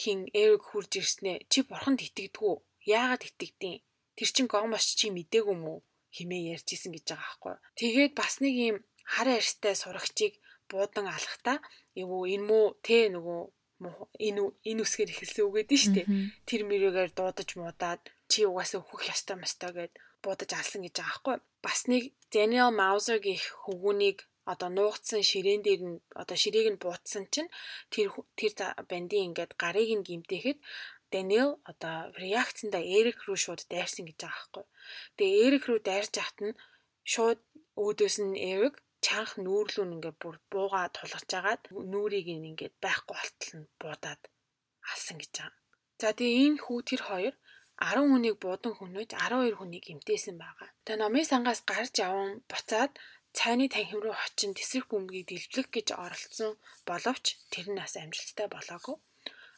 [0.00, 2.54] хин Эрик хурж ирснэ чи бурханд итгэдэггүй
[2.96, 3.76] яагаад итгэдیں
[4.16, 5.78] тэр чин гомош чи мдээгүй мүү
[6.16, 8.76] химээ ярьжсэн гэж байгаа байхгүй тэгээд бас нэг юм
[9.12, 10.34] хар арьстай сурагчийг
[10.68, 11.54] буудан алахта
[12.00, 13.40] эвөө энэ мүү те нөгөө
[14.26, 16.08] энэ энэ үсгээр эхэлсэн үг гэдэг нь шүү дээ.
[16.48, 19.92] Тэр мөрөөгөр дуудаж муудаад чи угаасаа өөхөх ёстой мостой гэд
[20.24, 21.36] буудаж алсан гэж байгаа байхгүй.
[21.64, 24.18] Бас нэг Daniel Mauser гих хөвгүнийг
[24.52, 27.50] одоо нуугдсан ширээн дээр нь одоо ширээг нь буутсан чинь
[27.92, 28.08] тэр
[28.38, 28.52] тэр
[28.90, 30.58] бандийн ингээд гарыг нь гимтэхэд
[31.12, 34.64] Даниэл одоо реакцнда Эрик рүү шууд дайрсан гэж байгаа байхгүй.
[35.16, 36.58] Тэгээ Эрик рүү дайрж яхад нь
[37.12, 37.40] шууд
[37.78, 43.70] өөдөөс нь Эрик чанх нүүрлүүн ингээд бүр бууга тулгаж агаад нүрийг ингээд байхгүй болтол нь
[43.80, 44.22] буудаад
[44.92, 45.60] алсан гэж байгаа.
[46.00, 47.34] За тэгээ энэ хүү тэр хоёр
[47.76, 50.68] 10 хүнийг буудан хөнөөж 12 хүнийг эмтээсэн байгаа.
[50.84, 52.92] Тэгээ номын сангаас гарч яван буцаад
[53.36, 56.52] цайны танхим руу хочин тесрэх бөмбөгийг дэлбэлэх гэж оролцсон
[56.88, 58.96] боловч тэр нь бас амжилттай болоогүй.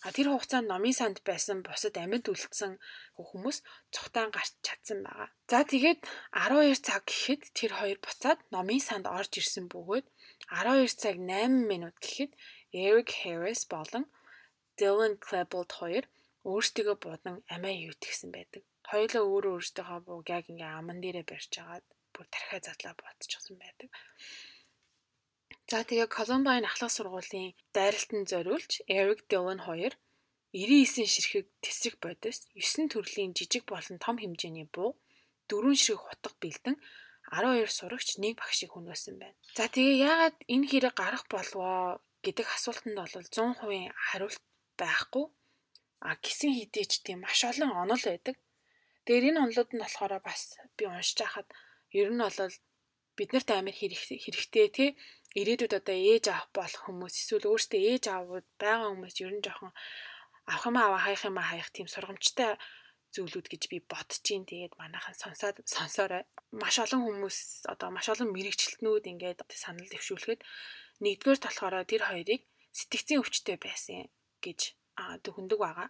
[0.06, 2.72] А тэр хугацаанд номын санд байсан бусад амьд үлдсэн
[3.18, 3.58] хүмүүс
[3.94, 5.28] цухтаан гарч чадсан байгаа.
[5.50, 10.06] За тэгээд 12 цаг гэхэд тэр хоёр буцаад номын санд орж ирсэн бөгөөд
[10.54, 12.32] 12 цаг 8 минут гэхэд
[12.86, 14.04] Eric Harris болон
[14.78, 16.04] Dylan Klebold хоёр
[16.46, 18.62] өөрсдөө буудан амиа юутгсэн байдаг.
[18.90, 23.90] Хоёулаа өөрөө өөрсдийнхөө бууг яг ингээ аман дээрээ барьж агаад бүр тархиа задлаа ботчихсон байдаг.
[25.70, 29.92] За тэгээ Колумбайн ахлах сургуулийн дайралтанд зориулж Eric Dillon хоёр
[30.56, 34.96] 99 ширхэг тесрэг бодис 9 төрлийн жижиг болон том хэмжээний буу
[35.48, 36.76] дөрвөн ширхэг хутга бэлдэн
[37.28, 39.36] 12 сурагч нэг багшийг хөнөөсөн байна.
[39.56, 44.42] За тэгээ яагаад энэ хэрэг гарах болвоо гэдэг асуултанд бол 100% хариулт
[44.80, 45.24] байхгүй.
[46.00, 48.40] А гисэн хэдий ч тийм маш олон онол байдаг.
[49.04, 51.48] Тэгэхээр энэ онолууд нь болохоор бас би уншиж хахад
[51.92, 52.56] ер нь бол
[53.18, 54.90] биднэрт амар хэрэгтэй тий
[55.40, 59.72] ирээдүйд одоо ээж авах болох хүмүүс эсвэл өөртөө ээж аавууд байгаа хүмүүс ер нь жоохон
[60.50, 62.56] авах юм аваа хаях юм хаях тийм сургамжтай
[63.14, 66.24] зүйлүүд гэж би бодож гин тэгээд манайхан сонсоод сонсоорой.
[66.52, 67.38] Маш олон хүмүүс
[67.72, 70.40] одоо маш олон мэрэгчлэтнүүд ингээд санал дэвшүүлэхэд
[71.04, 72.42] нэгдүгээр болохоор тэр хоёрыг
[72.78, 74.12] сэтгцийн өвчтэй байсан
[74.44, 74.60] гэж
[75.24, 75.88] дүгндэг байгаа.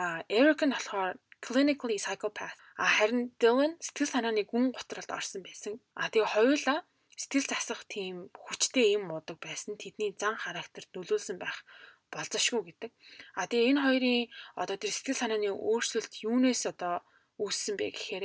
[0.00, 2.56] А Эрик нь болохоор clinically psychopath.
[2.80, 5.74] А харин Dylan сэтгэл санааны гүн готролд орсон байсан.
[6.00, 6.78] А тэгээ хоёулаа
[7.20, 9.74] сэтгэл засах тийм хүчтэй юм муудаг байсан.
[9.82, 11.66] Тэдний зан характерт нөлөөлсөн байх
[12.14, 12.90] болзошгүй гэдэг.
[13.34, 14.22] А тэгээ энэ хоёрын
[14.62, 17.02] одоо тэр сэтгэл санааны өөрчлөлт юунээс одоо
[17.42, 18.24] үүссэн бэ гэхээр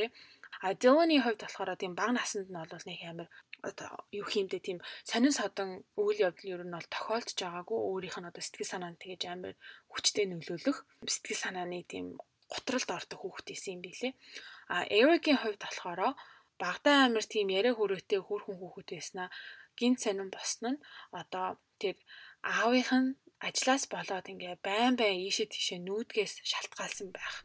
[0.64, 3.28] а Дилоны хувьд болохоор тийм баг наснд нь бол нэг амар
[3.70, 4.80] одоо юу хиймдээ тийм
[5.10, 9.22] сонин содон үйл явдал ер нь бол тохиолдож байгаагүй өөрийнх нь одоо сэтгэл санаанд тэгэж
[9.28, 9.54] амар
[9.92, 10.78] хүчтэй нөлөөлөх
[11.14, 12.06] сэтгэл санааны тийм
[12.54, 14.10] гутралд ордог хүүхдээсэн юм билэ.
[14.70, 16.00] А Эрикийн хувьд болохоор
[16.62, 19.28] багтаа амир тийм яриа хүрээтэй хүүхэн хүүхэд байснаа
[19.80, 20.84] гинт сонин босно нь
[21.22, 21.48] одоо
[21.82, 21.98] тэр
[22.56, 23.10] аавынх нь
[23.48, 27.36] ажлаас болоод ингээ байн байн ийшээ тийшээ нүүдгээс шалтгаалсан байх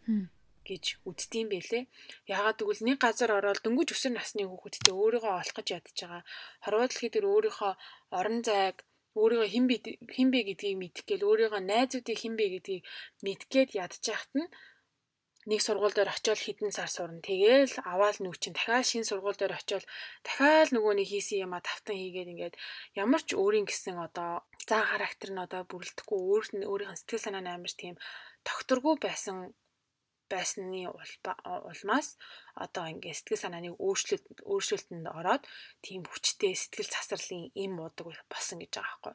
[0.69, 1.85] гэж үздийм байлээ.
[2.29, 6.23] Яагаад гэвэл нэг газар ороод дөнгөж өсөр насны хүүхэдтэй өөрийгөө олох гэж ядж байгаа.
[6.65, 7.73] Хорвоо дэлхий дээр өөрийнхөө
[8.19, 8.77] орон зайг
[9.17, 9.77] өөрийгөө хэн би
[10.15, 12.83] хэн бэ гэдгийг мэдэх гээл өөрийгөө найзуудыг хэн бэ гэдгийг
[13.25, 14.53] мэдгээд ядчихахт нь
[15.49, 17.25] нэг сургууль дээр очиод хідэн сар сурна.
[17.25, 19.85] Тэгээл аваал нүүчин дахиад шинэ сургууль дээр очиод
[20.27, 22.55] дахиад нөгөө нэг хийсэн юм а тавтан хийгээд ингээд
[23.03, 27.25] ямар ч өөрийн гэсэн одоо зан характер нь одоо бүрэлдэхгүй өөр нь өөрийнх нь сэтгэл
[27.25, 27.97] санаа нь амар тийм
[28.45, 29.57] тогтургүй байсан
[30.29, 32.09] байсны улмаас
[32.65, 35.43] одоо ингээ сэтгэл санааны өөрчлөлт өөрчлөлтөнд ороод
[35.85, 39.15] тийм хүчтэй сэтгэл засварлын эм муудаг болсон гэж байгаа байхгүй.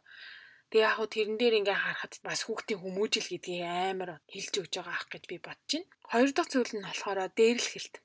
[0.73, 4.97] Тэгээ яг хөө тэрэн дээр ингээ харахад бас хүүхдийн хүмүүжил гэдгийг амар хэлж өгж байгаа
[4.97, 5.85] ах гэж би бодож байна.
[6.09, 7.95] Хоёр дахь зүйл нь болохоор дээрлэхэлт.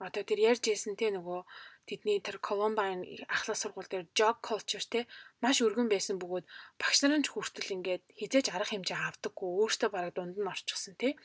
[0.00, 1.40] Одоо тэр ярьж ирсэн те нөгөө
[1.84, 5.04] тэдний тэр Columbine ахлах сургууль дээр job culture те
[5.44, 6.48] маш өргөн байсан бөгөөд
[6.80, 11.20] багш нарын ч хүртэл ингээд хизээж арга хэмжээ авдаггүй өөртөө бараг дунд нь орчихсон те.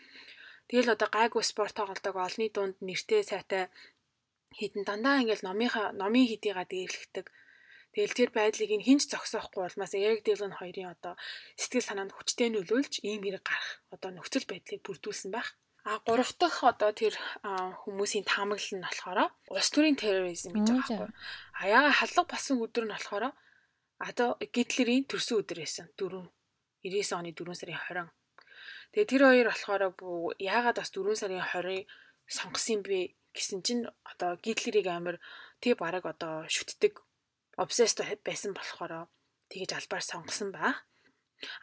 [0.68, 3.72] Тэгэл одоо гайгүй спорт тоглодог олны дунд нэртэй сайтай
[4.60, 7.26] хідэн дандаа ингээл номынхаа номын хэдийга дээрлэгдэг.
[7.92, 11.20] Тэгэл тэр байдлыг ин хинч зогсоохгүй болмаас Эрик Дилон хоёрын одоо
[11.60, 15.60] сэтгэл санаанд хүчтэй нөлөөлж ийм хэрэг гарах одоо нөхцөл байдлыг бүрдүүлсэн байх.
[15.84, 19.20] А гурав дахь одоо тэр хүмүүсийн таамаглал нь болохоор
[19.52, 21.10] улс төрийн терроризм гэж байгаа байхгүй.
[21.60, 23.26] А яга халлага болсон өдөр нь болохоор
[24.00, 25.88] одоо Гитлерийн төрсөн өдөр байсан.
[26.00, 26.32] 4
[26.86, 28.08] 99 оны 4 сарын 20.
[28.94, 29.84] Тэгээ тэр хоёр болохоор
[30.40, 31.90] яагаад бас 4 сарын 20-ыг
[32.30, 35.18] сонгосон бэ гэсэн чинь одоо Гитлерийг амар
[35.60, 36.94] тий бараг одоо шүтдэг
[37.58, 39.08] обсест байсан болохоор
[39.52, 40.80] тэгэж албаар сонгосон ба.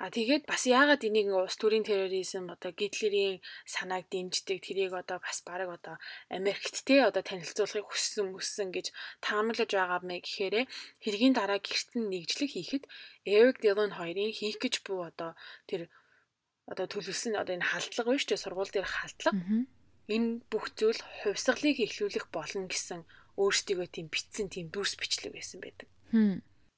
[0.02, 5.38] А тэгээд бас яагаад энийг улс төрийн терроризм одоо гитлерийн санааг дэмждэг тэрийг одоо бас
[5.46, 5.96] баг одоо
[6.38, 8.90] Америкт те одоо танилцуулахыг хүссэн мөссөн гэж
[9.22, 10.66] таамаглаж байгаа мэй гэхээр
[10.98, 12.84] хэргийн дараа гэртэн нэгжлэг хийхэд
[13.22, 15.38] Эрик Дилон хоёрын хийх гэж буу одоо
[15.70, 15.86] тэр
[16.66, 19.38] одоо төлөвлөсөн одоо энэ халдлага биш үү сургууль дээр халдлага
[20.14, 23.00] энэ бүх зүйл хувьсгалыг эхлүүлэх болно гэсэн
[23.38, 25.88] өөрсдийгөө тийм битсэн тийм дүрс бичлэг байсан байдаг.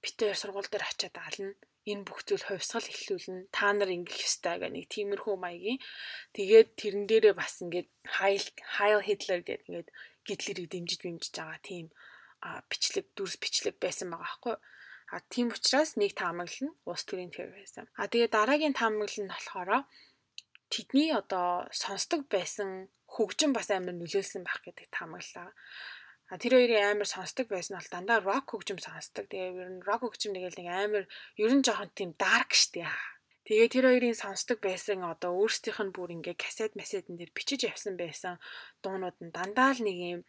[0.04, 1.56] Битээр сургууль дээр очиад ална
[1.88, 3.48] энэ бүх зүйл хувьсгал эхлүүлнэ.
[3.56, 5.80] Та нар ингэх ёстой гэх нэг тиймэрхүү маягийн.
[6.36, 7.88] Тэгээд тэрэн дээрээ бас ингээд
[8.20, 8.44] Heil
[8.76, 9.88] Heil Hitler гэдэг ингээд
[10.28, 11.86] гитлерийг дэмжиж бимжиж байгаа тийм
[12.68, 14.56] бичлэг дүрс бичлэг байсан байгаа байхгүй.
[15.10, 17.88] А тийм учраас нэг таамаглал нь улс төрийн терроризм.
[17.98, 19.88] А тэгээд дараагийн таамаглал нь болохоор
[20.70, 25.50] тэдний одоо сонсдог байсан хөгжин бас амар нөлөөлсөн байх гэдэг таамаглалаа.
[26.30, 29.26] А тэр хоёрын амар сонсдог байсан бол дандаа рок хөгжим сонсдог.
[29.26, 31.04] Тэгээ ер нь рок хөгжим нэг л нэг амар
[31.42, 32.86] ер нь жоохон тийм дарк штэ.
[33.46, 37.98] Тэгээ тэр хоёрын сонсдог байсан одоо өөрсдийнх нь бүр ингээ касет масетэн дээр бичиж явсан
[37.98, 38.38] байсан
[38.78, 40.20] дуунууд нь дандаа л нэг юм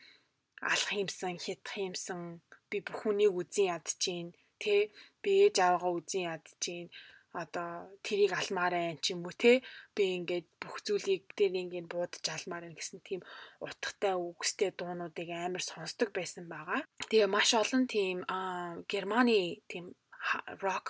[0.61, 4.29] алах юмсан, хятах юмсан, би бүх хүнийг үзэн ядчихээн,
[4.61, 4.89] тэ
[5.21, 6.87] би ээж аваагаа үзэн ядчихээн
[7.31, 9.63] одоо тэрийг алмаар айн ч юм уу те
[9.95, 13.21] би ингээд бүх зүйлийг дээр ингээд буудаж алмаар айн гэсэн тийм
[13.63, 16.83] утгатай үгстэй дуунуудыг амар сонсдог байсан байгаа.
[17.07, 18.27] Тэгээ маш олон тийм
[18.91, 19.95] Германы тийм
[20.59, 20.87] рок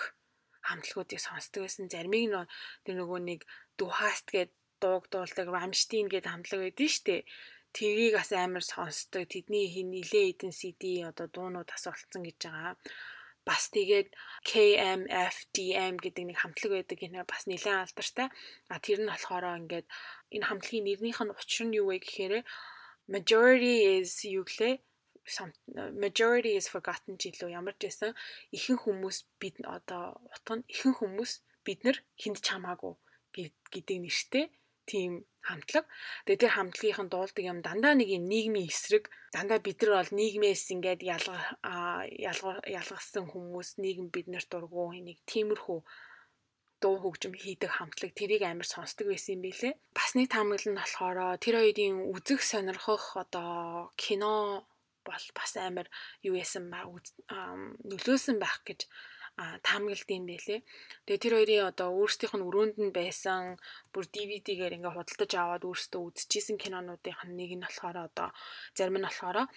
[0.66, 1.86] хамтлагуудыг сонсдог байсан.
[1.86, 2.50] Заримыг нь
[2.84, 3.40] тэр нөгөө нэг
[3.78, 4.50] Духаст гээд
[4.82, 7.26] дууг дуулдаг Рамштин гээд хамтлаг байдэн штэ.
[7.76, 9.30] Тэрийг бас амар сонсдог.
[9.30, 12.74] Тэдний хин нилээ эдэн CD одоо дуунууд олцсон гэж байгаа
[13.48, 14.08] бас тэгээд
[14.46, 18.28] KMFDM гэдэг нэг хамтлаг байдаг энэ бас нэлээд алдартай.
[18.70, 19.86] А тэр нь болохоор ингээд
[20.34, 22.34] энэ хамтлагийн нэрнийх нь учир нь юу вэ гэхээр
[23.10, 24.78] majority is юу гэлээ?
[26.04, 28.14] Majority is forgotten ч илүү ямар ч байсан.
[28.54, 31.32] Ихэнх хүмүүс бид одоо утга нь ихэнх хүмүүс
[31.66, 32.94] бид нар хүнд чамаагүй
[33.70, 34.44] гэдэг нэртэй
[34.92, 35.12] тийм
[35.48, 35.84] хамтлаг.
[36.24, 40.70] Тэгээ тэр хамтлагийнхан дуулдаг юм дандаа нэг юм нийгмийн эсрэг дандаа бид нар бол нийгмээс
[40.74, 45.80] ингээд ялга ялгасан хүмүүс нийгэм биднэрт дургу нэг тиймэрхүү
[46.82, 49.78] дуу хөгжим хийдэг хамтлаг тэрийг амар сонсдог байсан юм билэ.
[49.98, 54.66] Бас нэг таамаглал нь болохоор тэр хоёрын үзэх сонирхох одоо кино
[55.06, 55.86] бол бас амар
[56.26, 56.86] юу яасан ба
[57.90, 58.86] нөлөөсөн байх гэж
[59.36, 60.60] таамаглалт юм байлээ.
[61.08, 63.56] Тэгээ тэр хоёрын одоо өөрсдийнх нь өрөөнд нь байсан
[63.92, 68.28] бүр DVD-гээр ингээ худалдаж аваад өөрсдөө үзчихсэн кинонуудын нэг нь болохоор одоо
[68.76, 69.48] зарим нь болохоор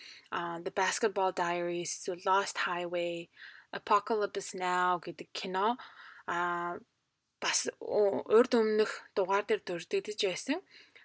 [0.63, 3.27] The Basketball Diaries, Lost Highway,
[3.75, 5.75] Apocalypse Now гэдэг кино
[6.25, 6.79] а
[7.43, 10.59] бас урд өмнөх дугаар дээр дурддагдж байсан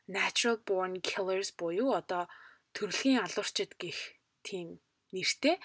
[0.06, 2.30] Natural Born Killers буюу одоо
[2.74, 3.98] төрөлхийн алуурчид гих
[4.46, 4.78] тийм
[5.12, 5.58] нэртэй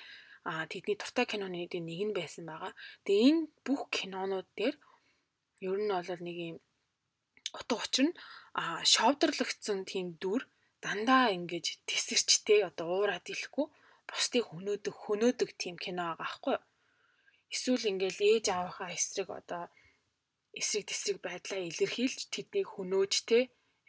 [0.50, 1.74] а тэдний дуртай киноны нэг
[2.08, 2.74] нь байсан байгаа.
[3.06, 4.76] Тэгээ энэ бүх кинонууд дээр
[5.70, 6.58] ер нь бол нэг юм
[7.58, 8.18] утга учир нь
[8.62, 10.42] а шовдрлогдсон тийм дүр
[10.84, 13.68] дандаа ингэж тесэрчтэй одоо уураад илэхгүй
[14.10, 16.58] бусдыг хөнөөдөг хөнөөдөг тийм кино байгаа байхгүй
[17.54, 19.64] эсвэл ингээл ээж аавынхаа эсрэг одоо
[20.60, 23.40] эсрэг тесрэг байдлаа илэрхийлж тэднийг хөнөөж те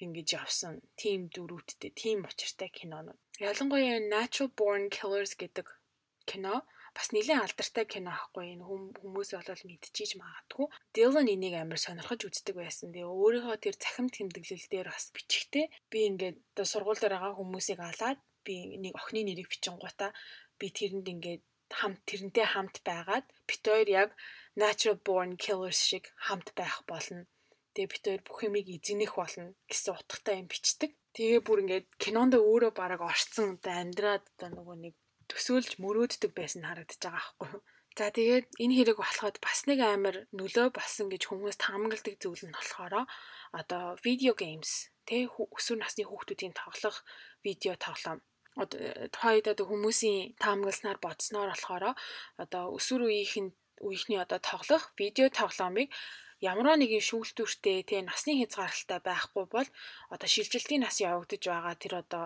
[0.05, 5.66] ингэж явсан тийм дүрүүдтэй тийм учиртай кинонууд ялангуяа Natural Born Killers гэдэг
[6.30, 6.54] кино
[6.96, 10.66] бас нэлээд алдартай кино ахгүй энэ хүмүүс бол мэдчихэж магадгүй.
[10.96, 12.88] Dylan энийг амар сонирхож үздэг байсан.
[12.92, 16.36] Тэгээ өөрийнхөө тэр цахим тэмдэглэл дээр бас бичгтээ би ингээд
[16.72, 20.10] сургууль дээр байгаа хүмүүсийг алаад би нэг охины нэрийг бичингуудаа
[20.58, 21.42] би тэрэнд ингээд
[21.78, 24.10] хамт тэрнтэй хамт байгаад бит хоёр яг
[24.62, 27.26] natural born killers шиг хамт байх болно.
[27.74, 30.90] Тэгээ бит хоёр бүх юмыг эзэнэх болно гэсэн утгатай юм бичдэг.
[31.16, 34.94] Тэгээ бүр ингээд кинонд өөрөө бараг орцсон одоо амьдраад одоо нөгөө нэг
[35.37, 37.62] төсөөлж мөрөөддөг байсан харагдаж байгаа аахгүй юу.
[37.96, 42.57] За тэгээд энэ хэрэг болоход бас нэг амар нөлөө болсон гэж хүмүүс таамагладаг зүйл нь
[42.57, 42.94] болохоор
[43.61, 44.72] одоо видео геймс
[45.09, 46.96] тэ өсвөр насны хүүхдүүдийн тоглох
[47.46, 48.20] видео тоглоом
[49.14, 51.85] тухайд одоо хүмүүсийн таамагласнаар бодсноор болохоор
[52.42, 53.49] одоо өсвөр үеийнхэн
[53.85, 55.88] үеийнхний одоо тоглох видео тоглоомыг
[56.51, 59.68] ямарваа нэгэн шүүлтүүртэй тий насны хязгаарлалтай байхгүй бол
[60.12, 62.25] одоо шилжилтийн нас явагдаж байгаа тэр одоо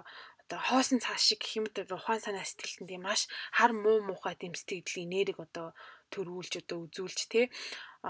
[0.51, 4.35] одоо хоосон цааш шиг гэх юм уу ухаан санаа сэтгэлтэн тийм маш хар муу муухай
[4.35, 5.69] тийм сэтгэлийн нэрийг одоо
[6.11, 7.47] төрүүлж одоо үзүүлж тий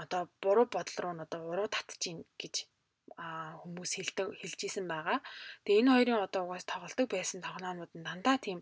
[0.01, 2.55] одоо буруу бодол руу нь одоо уруу татчих гэж
[3.21, 5.19] а хүмүүс хэлдэг хэлж исэн байгаа.
[5.63, 8.59] Тэгээ энэ хоёрын одоо угаас тоглолдог байсан тоглоомнууд нь дандаа тийм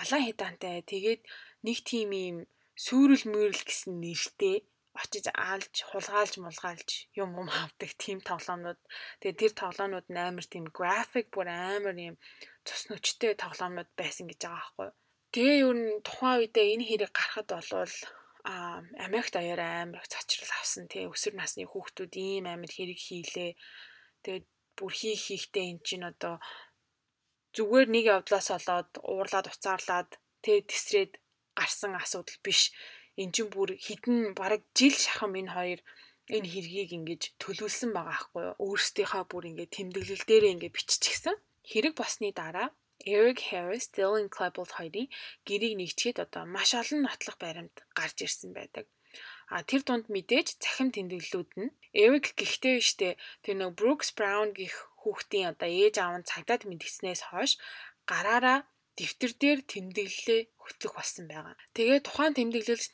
[0.00, 0.86] алан хидаантай.
[0.92, 1.20] Тэгээд
[1.66, 2.38] нэг тийм юм
[2.84, 4.56] сүүрэл мөрөл гэсэн нэртэй
[5.02, 6.90] очиж аалж хулгайлж мулгайлж
[7.22, 8.80] юм юм авдаг тийм тоглоомнууд.
[9.20, 12.16] Тэгээ тэр тоглоомнууд амар тийм график бүр амар юм
[12.68, 14.90] цус нүчтэй тоглоомнууд байсан гэж байгаа байхгүй.
[15.32, 17.94] Тэгээ юу н тухайн үедээ энэ хэрэг гарахад болвол
[18.48, 23.52] а Америкт аяар амар цочрол авсан тий өсвөр насны хүүхдүүд ийм амар хэрэг хийлээ.
[24.24, 26.40] Тэгээд бүр хийх хийхтэй эн чинь одоо
[27.56, 30.10] зүгээр нэг явдлаас олоод уурлаад уцаарлаад
[30.44, 31.12] тэгээ тесрээд
[31.58, 32.72] гарсан асуудал биш.
[33.20, 35.80] Эн чинь бүр хідэн бараг жил шахам энэ хоёр
[36.36, 38.56] энэ хэргийг ингэж төлөвлөсөн байгаа аахгүй юу.
[38.64, 41.36] Өөрсдийнхөө бүр ингэ тэмдэглэл дээрээ ингэ биччихсэн.
[41.70, 42.68] Хэрэг босны дараа
[43.16, 45.08] Eric Harris, Dylan Klebold хоёрын
[45.46, 48.86] гэрийг нэгтгэхэд одоо маш олон нотлох баримт гарч ирсэн байдаг.
[49.54, 53.12] А тэр дунд мэдээж цахим тэмдэглэлүүд нь Eric гихтэй биштэй
[53.44, 57.52] тэр нэг Brooks Brown гих хүүхдийн одоо ээж аав нь цагдаад мэдгснээс хойш
[58.10, 58.58] гараараа
[58.98, 61.54] дэвтэр дээр тэмдэглэлээ хөтлөх болсон байгаа.
[61.76, 62.86] Тэгээ тухайн тэмдэглэл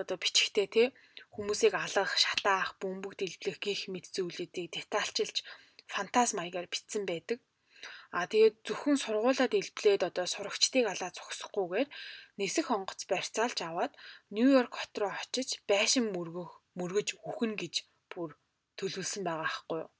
[0.00, 0.86] одоо бичгтээ тий
[1.34, 5.36] хүмүүсийг алгах, шатаах, бөмбөг дэлбэлэх гих мэт зүйлүүдийг детальчилж
[5.92, 7.38] фантаз маягаар бичсэн байдаг.
[8.14, 11.88] А тэгээд зөвхөн сургуулаад илблээд одоо сурагчдыг алаа зогсохгүйгээр
[12.38, 13.92] нисэх онгоц барьцаалж аваад
[14.34, 17.74] Нью-Йорк хот руу очиж байшин мөргөх мөргөж үхэн гэж
[18.12, 18.30] бүр
[18.78, 19.90] төлөвлөсөн байгаа аахгүй юу.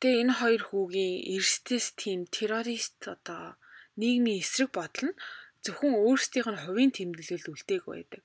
[0.00, 3.56] Тэгээ энэ хоёр хүүгийн эрсдэс тийм террорист одоо
[4.00, 5.18] нийгмийн эсрэг бодол нь
[5.64, 8.22] зөвхөн өөрсдийнх нь хувийн тэмдэглэлд үлдээг байдаг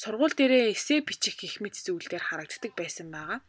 [0.00, 3.44] сургууль дээрээ эссе бичих гих мэт зүйлдер харагддаг байсан байгаа.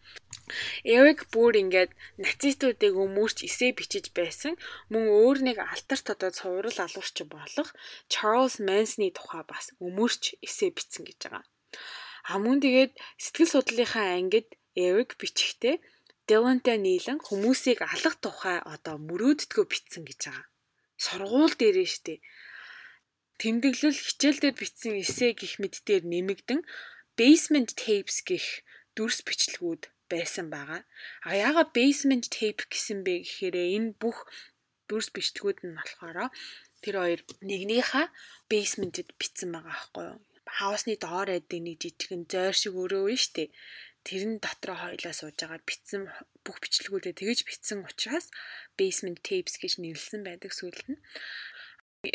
[0.83, 1.91] Эрик бүр ингээд
[2.23, 4.53] нацистуудыг өмөрч эссе бичиж байсан.
[4.91, 7.69] Мөн өөр нэг алтарт одоо цуврал алуурч болох
[8.11, 11.43] Чарлз Мэнсны тухай бас өмөрч эссе бичсэн гэж байгаа.
[12.31, 15.81] А мөн тэгээд сэтгэл судлалынхаа ангид Эрик бичихтэй
[16.29, 20.47] Дилантай нийлэн хүмүүсийг алах тухай одоо мөрөөддгөө бичсэн гэж байгаа.
[21.03, 22.15] Сургууль дээрээ штэ
[23.41, 26.61] тэмдэглэл хичээлдээ бичсэн эссе гих мэддээр нэмэгдэн
[27.17, 28.61] basement tapes гих
[28.93, 30.81] дүрс бичлэгүүд байсан байгаа.
[31.27, 34.17] А яагаад basement tape гэсэн бэ гэхээр энэ бүх
[34.87, 36.17] дүрс бичлэгүүд нь болохоор
[36.83, 38.07] тэр хоёр нэгнийхээ
[38.51, 40.19] basement-д бичсэн байгаа байхгүй юу?
[40.57, 43.53] Хаусны доор байдаг нэг жижигэн зойр шиг өрөө нь штэ.
[44.03, 46.01] Тэр нь дотроо хоёлаа сууж байгаа битсэн
[46.43, 48.27] бүх бичлэгүүдэд тэгэж битсэн учраас
[48.75, 50.99] basement tapes гэж нэрлсэн байдаг сүүлд нь.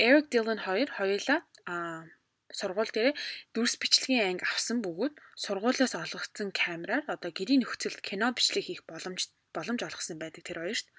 [0.08, 2.10] Eric Dillon хоёр хоёулаа аа
[2.58, 3.12] сургууль дээр
[3.54, 5.14] дүрс бичлэгийн анги авсан бөгөөд
[5.44, 9.20] сургуулиас олгогдсон камераар одоо гэрийн нөхцөлд кино бичлэг хийх боломж
[9.56, 10.96] боломж олгосон байдаг тэр хоёр шүү дээ.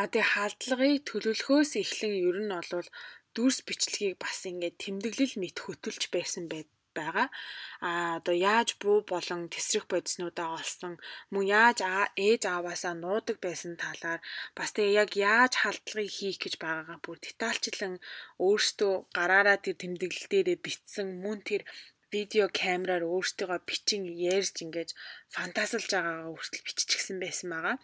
[0.00, 2.88] А тэгээ хаалдлагыг төлөвлөхөөс эхлэн ер нь бол
[3.34, 7.28] дүрс бичлэгийг бас ингээд тэмдэглэл мэт хөтөлж байсан байд байгаа.
[7.86, 10.94] А одоо яаж буу болон тесрэх бодиснуудаа олсон
[11.32, 11.78] мөн яаж
[12.26, 14.20] ээж ааваасаа нуудаг байсан талаар
[14.56, 17.94] бас тэгээ яг яаж халдлагыг хийх гэж байгаагаа бүр детальчлан
[18.46, 21.62] өөртөө гараараа тэр тэмдэглэл дээрээ битсэн мөн тэр
[22.14, 24.02] видео камераар өөртөөгөө бичин
[24.34, 24.88] ярьж ингэж
[25.34, 27.76] фантазлж байгаагаа хүртэл биччихсэн байсан байгаа.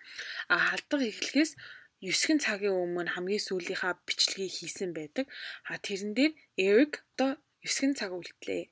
[0.53, 1.53] А халдвар эхлэхээс
[2.01, 5.27] 9 цагийн өмнө хамгийн сүүлийнхаа бичлэгийг хийсэн байдаг.
[5.71, 6.33] А тэрэн дээр
[6.69, 8.63] Эрик одоо 9 цаг үлдлээ.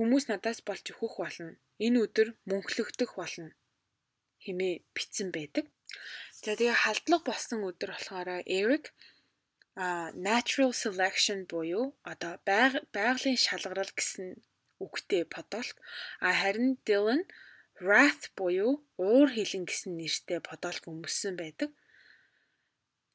[0.00, 1.60] Хүмүүс надаас болж өөхөх болно.
[1.76, 3.52] Энэ өдөр мөнхлөгдөх болно
[4.44, 5.68] хэмээ бичсэн байдаг.
[6.40, 8.96] За тэгээ халдлага болсон өдөр болохоор Eric
[9.76, 14.40] а natural selection буюу одоо байгалийн шалгарал гэсэн
[14.80, 15.76] үгтэй подолк
[16.24, 17.22] а харин Dylan
[17.84, 21.70] wrath буюу уур хилэн гэсэн нэртэй подолк өмссөн байдаг.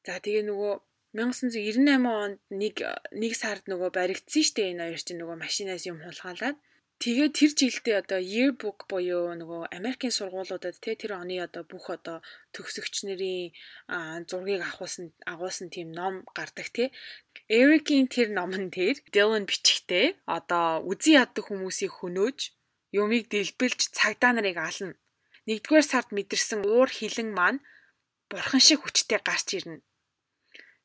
[0.06, 0.74] За тэгээ нөгөө
[1.18, 2.76] 1998 онд нэг
[3.10, 6.56] нэг сард нөгөө баригдсан штэ энэ хоёр чинь нөгөө машинаас юм хулгайлаад
[6.96, 12.24] Тэгээ тэр жилдээ одоо yearbook буюу нөгөө Америкийн сургуулиудад те тэр оны одоо бүх одоо
[12.56, 16.84] төгсөгч нарын зургийг авахсан агуулсан тийм ном гардаг те.
[17.52, 22.38] Эрикийн тэр номон дээр Dylan бичгтээ одоо үзий яддаг хүмүүсийг хөнөөж
[23.02, 24.96] юмыг дэлбэлж цагдаа нарыг ална.
[25.46, 27.60] Нэгдүгээр сард мэдэрсэн уур хилэн маань
[28.32, 29.84] бурхан шиг хүчтэй гарч ирнэ.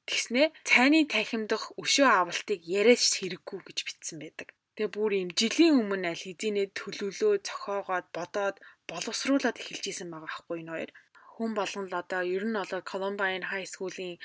[0.08, 4.52] Тэгснэ цайны танхимдах өшөө авалтыг яриач хэрэггүй гэж бичсэн байдаг.
[4.76, 8.56] Тэгээ бүр юм жилийн өмнө аль хэзээ төлөвлөө зохиогоод бодоод
[8.90, 10.92] боловсруулад эхэлж исэн байгаа байхгүй энэ хоёр.
[11.36, 14.16] Хүн болгон л одоо ер нь бол Columbine High School-ийн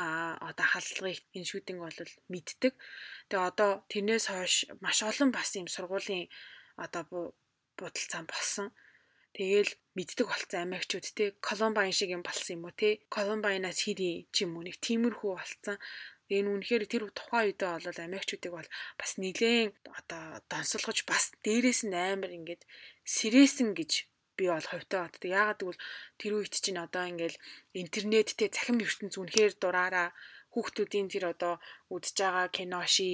[0.00, 0.04] а
[0.48, 1.98] одоо халдлагыг энэ шүүдинг бол
[2.32, 2.72] мэддэг.
[3.28, 4.54] Тэгээ одоо тэрнээс хойш
[4.84, 6.26] маш олон бас юм сургуулийн
[6.84, 7.02] одоо
[7.78, 8.66] будалцаан болсон.
[9.36, 14.36] Тэгээл мэддэг болцсон Америкчууд те Колумбайн шиг юм болсон юм уу те Колумбайнаас хийри ч
[14.44, 15.76] юм уу нэг тиймэрхүү болцсон.
[16.26, 18.68] Нь үнэхээр тэр тухайн үедээ бол Америкчуудыг бол
[18.98, 22.62] бас нилээн одоо донсолгож бас дээрээс нь амар ингээд
[23.14, 23.92] сэрээсэн гэж
[24.36, 25.22] би бол хувьтай боддог.
[25.24, 25.82] Яагаад гэвэл
[26.20, 27.38] тэр үед чинь одоо ингээл
[27.80, 30.08] интернеттэй цахим ертөнц үнэхээр дураараа
[30.52, 31.54] хүүхдүүдийн тэр одоо
[31.94, 33.08] үдж байгаа кино ши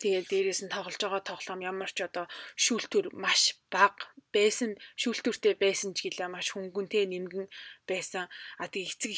[0.00, 2.26] Тэгээд дээрээс нь тоглож байгаа тоглоом ямар ч одоо
[2.64, 3.42] шүүлтүр маш
[3.74, 4.70] бага байсан
[5.00, 7.46] шүүлтүртэй байсан ч гэлээ маш хөнгөнтэй нэмгэн
[7.90, 8.24] байсан.
[8.60, 9.12] А тэг эцэг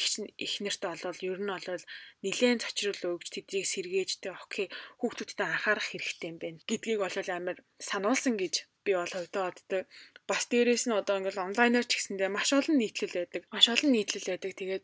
[0.45, 1.83] ихнэрт болвол ер нь болвол
[2.25, 4.67] нилээн цочрол өгж тэдрийг сэргээжтэй окей
[4.99, 7.57] хүүхдүүдтэй анхаарах хэрэгтэй юм байна гэдгийг болвол амар
[7.89, 8.55] сануулсан гэж
[8.85, 9.83] би бол хувьдаа боддог.
[10.29, 13.41] Бас дээрээс нь одоо ингээл онлайнаар ч гэсэндээ маш олон нийтлэл байдаг.
[13.53, 14.51] Маш олон нийтлэл байдаг.
[14.55, 14.83] Тэгээд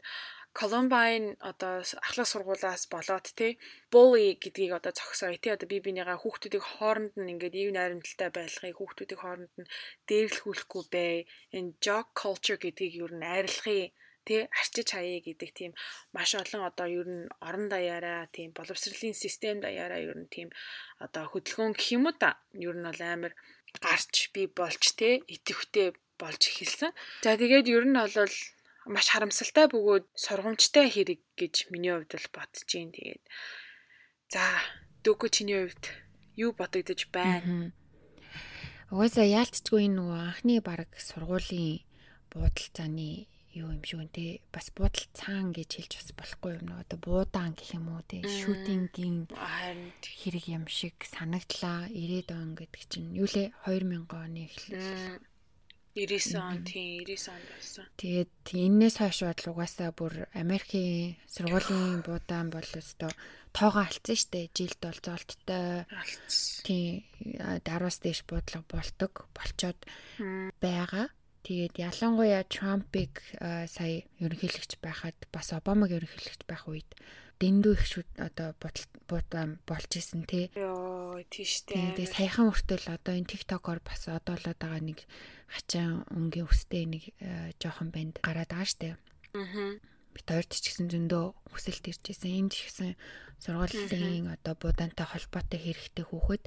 [0.60, 3.52] Columbine одоо ахлах сургуулаас болоод тий
[3.92, 8.78] bully гэдгийг одоо зогсооё тий одоо би бинийгаа хүүхдүүдийг хооронд нь ингээд ив найрамдалтай байлгахыг
[8.80, 9.72] хүүхдүүдийг хооронд нь
[10.08, 11.16] дээрлэхүүлэхгүй бай.
[11.58, 13.92] Энэ jock culture гэдгийг юу н арилгахыг
[14.28, 15.72] тий арчиж хаяа гэдэг тийм.
[16.16, 20.50] Маш олон одоо ер нь орон даяараа тийм боловсролын систем даяараа ер нь тийм
[21.06, 22.40] одоо хөдөлгөөн гэх юм уу та?
[22.56, 23.34] Ер нь бол амар
[23.86, 25.88] гарч би болж тий идэвхтэй
[26.22, 26.92] болж эхэлсэн.
[27.28, 28.16] За тэгээд ер нь бол
[28.86, 32.94] маш харамсалтай бөгөөд сургамжтай хэрэг гэж миний хувьд бол бодож байна.
[32.94, 33.24] Тэгээд
[34.30, 34.44] за
[35.04, 35.86] дүүгөө чиний хувьд
[36.38, 37.74] юу бодогдож байна?
[38.94, 41.82] Угаасаа яалтчгүй нөгөө анхны баг сургуулийн
[42.30, 43.26] буудалцааны
[43.56, 47.56] юу юм шүү нэ бас буудал цаан гэж хэлж бас болохгүй юм нөө одоо буудаан
[47.56, 49.32] гэх юм уу те шүүтингийн
[50.04, 53.56] хэрэг юм шиг санагдлаа 90-ад он гэдэг чинь юу лээ?
[53.64, 55.24] 2000 оны эхлэл
[55.96, 57.86] 99 он тийм 99 онд болсон.
[57.96, 63.16] Тэгээд энээс хойш бол угаасаа бүр Америкийн сургуулийн буудаан бол өстой
[63.56, 65.88] тоогоо алдсан штэ жилд бол золттой
[66.68, 67.08] тийм
[67.64, 69.80] даруус дэш буудлага бол ตก болчоод
[70.60, 71.08] байгаа.
[71.48, 73.24] Тэгээд ялангуяа Трампыг
[73.72, 76.90] сая ерөнхийлөгч байхад бас Обамаг ерөнхийлөгч байх үед
[77.40, 80.50] дэндүү их шүд одоо болж исэн тий.
[80.56, 81.96] Йоо тийштэй.
[81.96, 85.04] Тэгээд саяхан хүртэл одоо энэ TikTok-оор бас одоо л байгаа нэг
[85.52, 88.98] хачаан өнгийн өстэй нэг э, жоохон банд гараад байгаа штэ.
[89.36, 89.78] Аа.
[90.16, 92.32] Бид хоёрт ч гэсэн зөндөө хүсэлт ирж исэн.
[92.40, 92.96] Энд ч гэсэн
[93.44, 96.44] сургуулийн одоо будаантай холбоотой хэрэгтэй хүүхэд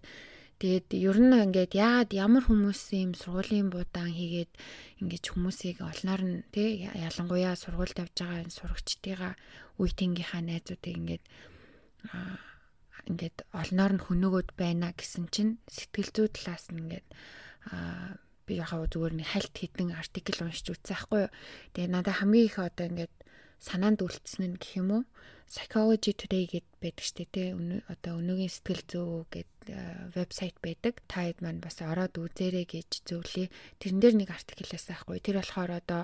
[0.59, 4.53] Тэгээд ер нь ингээд яагаад ямар хүмүүс юм сургуулийн буудаан хийгээд
[4.99, 9.33] ингээд хүмүүсийг олноор нь тий ялангуяа сургуульд явж байгаа сурагчдыгаа
[9.79, 11.25] үе тэнгийнхаа найзуудыг ингээд
[13.07, 17.07] ингээд олноор нь хөнөөгөөд байна гэсэн чинь сэтгэл зүй талаас нь ингээд
[18.49, 21.33] би яхаа зүгээр нэг хальт хідэн артикл уншиж үзсэн байхгүй юу.
[21.77, 23.15] Тэгээ надад хамгийн их одоо ингээд
[23.59, 25.05] санаанд үлдсэн нь гэх юм уу
[25.49, 27.57] Psychology Today гэд байдаг штэ тий
[27.89, 29.53] одоо өнөөгийн сэтгэл зүй гэд
[30.13, 31.01] вебсайт байдаг.
[31.09, 33.49] Та хэд маань бас ороод үзээрэй гэж зөвлөе.
[33.81, 35.25] Тэрэн дээр нэг артикл байсан байхгүй.
[35.25, 36.03] Тэр болохоор одоо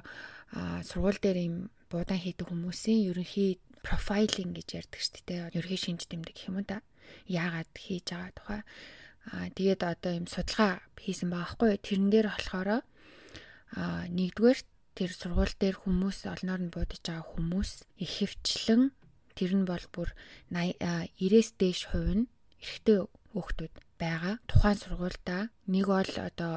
[0.80, 1.56] сургууль дээр юм
[1.92, 5.44] буудаан хийдэг хүмүүсийн ерөнхий профайлинг гэж ярьдаг штэ тий.
[5.52, 6.80] Ерөнхий шинж тэмдэг гэх юм да.
[7.28, 8.60] Яагаад хийж байгаа тухай.
[9.28, 11.84] Аа тэгээд одоо юм судалгаа хийсэн байгаа байхгүй.
[11.84, 12.68] Тэрэн дээр болохоор
[13.76, 14.60] аа нэгдүгээр
[14.94, 18.94] тэр сургууль дээр хүмүүс олноор нь буудаж байгаа хүмүүс ихэвчлэн
[19.34, 20.14] тэр нь бол бүр
[20.54, 22.30] 90-ээс дээш хувь нь
[22.62, 22.98] эрэгтэй
[23.34, 24.34] хүүхдүүд байгаа.
[24.46, 26.54] Тухайн сургуультай нэг бол одоо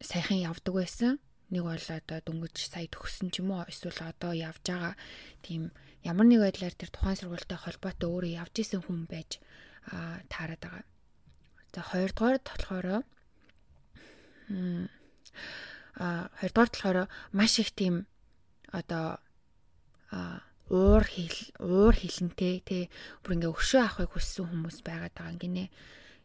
[0.00, 1.16] сайхан явдаг байсан.
[1.48, 4.94] Нэг бол одоо дөнгөж сая төгссөн ч юм уу эсвэл одоо явж байгаа
[5.40, 5.72] тийм
[6.04, 9.40] ямар нэг байдлаар тэр тухайн сургуультай холбоотой өөрөө явж исэн хүн байж
[10.28, 10.84] таарад байгаа.
[11.72, 12.86] За хоёрдугаар болохоор
[15.96, 16.98] а хоёрдугаар болохоор
[17.32, 18.06] маш их тийм
[18.72, 19.18] одоо
[20.72, 22.82] уур хил уур хилэнтэй тий
[23.20, 25.64] бүр ингээ өшөө авахыг хүссэн хүмүүс байгаад байгаа гинэ.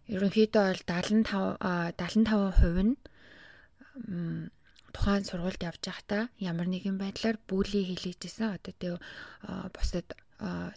[0.08, 1.60] Ерөнхийдөө бол 75
[2.00, 2.96] 75% нь
[4.96, 8.96] тухайн сургуульд явж байхдаа ямар нэгэн байдлаар бүли хийлгэжсэн одоо тий
[9.76, 10.08] бусад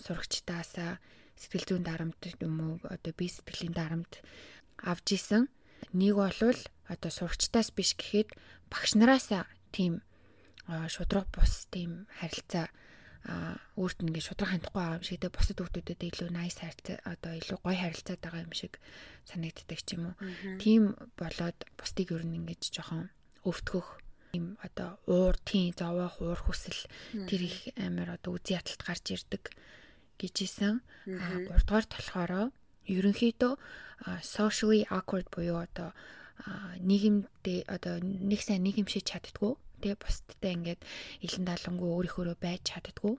[0.03, 0.75] сурагчдаас
[1.39, 4.19] сэтгэл зүйн дарамт юм уу одоо бие сэтгэлийн дарамт
[4.83, 5.49] авж исэн.
[5.95, 6.61] Нэг болвол
[6.91, 8.35] одоо сурагчдаас биш гэхэд
[8.69, 9.31] багш нараас
[9.71, 10.03] тийм
[10.67, 12.69] шудраг бус тийм харилцаа
[13.77, 17.33] өөрт нь ингээд шудраг хандахгүй байгаа юм шиг те бусад хүмүүстэд илүү nice харилцаа одоо
[17.37, 18.73] илүү гоё харилцаад байгаа юм шиг
[19.29, 20.17] санагддаг ч юм уу.
[20.57, 23.13] Тийм болоод бусдыг ер нь ингээд жоохон
[23.45, 23.89] өвтгөх
[24.33, 26.81] юм одоо уур тийм зовоох уур хүсэл
[27.29, 29.53] тэр их амар одоо үгүй яталт гарч ирдэг
[30.17, 30.81] гэж исэн.
[31.21, 32.33] А 3 дугаар болохоор
[32.89, 33.53] ерөнхийдөө
[34.25, 35.93] socially awkward буюу одоо
[36.81, 40.81] нийгэмдээ одоо нэг сайн нийгэмшиж чаддгүй тий бусдтай ингээд
[41.25, 43.17] илэн далангуу өөрийнхөө байж чаддгүй.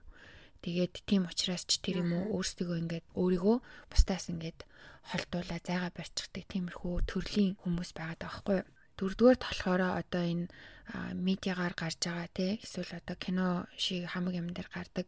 [0.62, 3.58] Тэгээд тийм учраас ч тэр юм уу өөрсдөө ингээд өөрийгөө
[3.90, 4.60] бусдаас ингээд
[5.10, 8.70] холдуулаа зайгаа барьчихдаг тиймэрхүү төрлийн хүмүүс байгаад байгаа байхгүй юу?
[9.02, 10.46] дөрөвдүгээрт болохоор одоо энэ
[11.18, 15.08] медиагаар гарч байгаа тий эсвэл одоо кино шиг хамаг юм дээр гардаг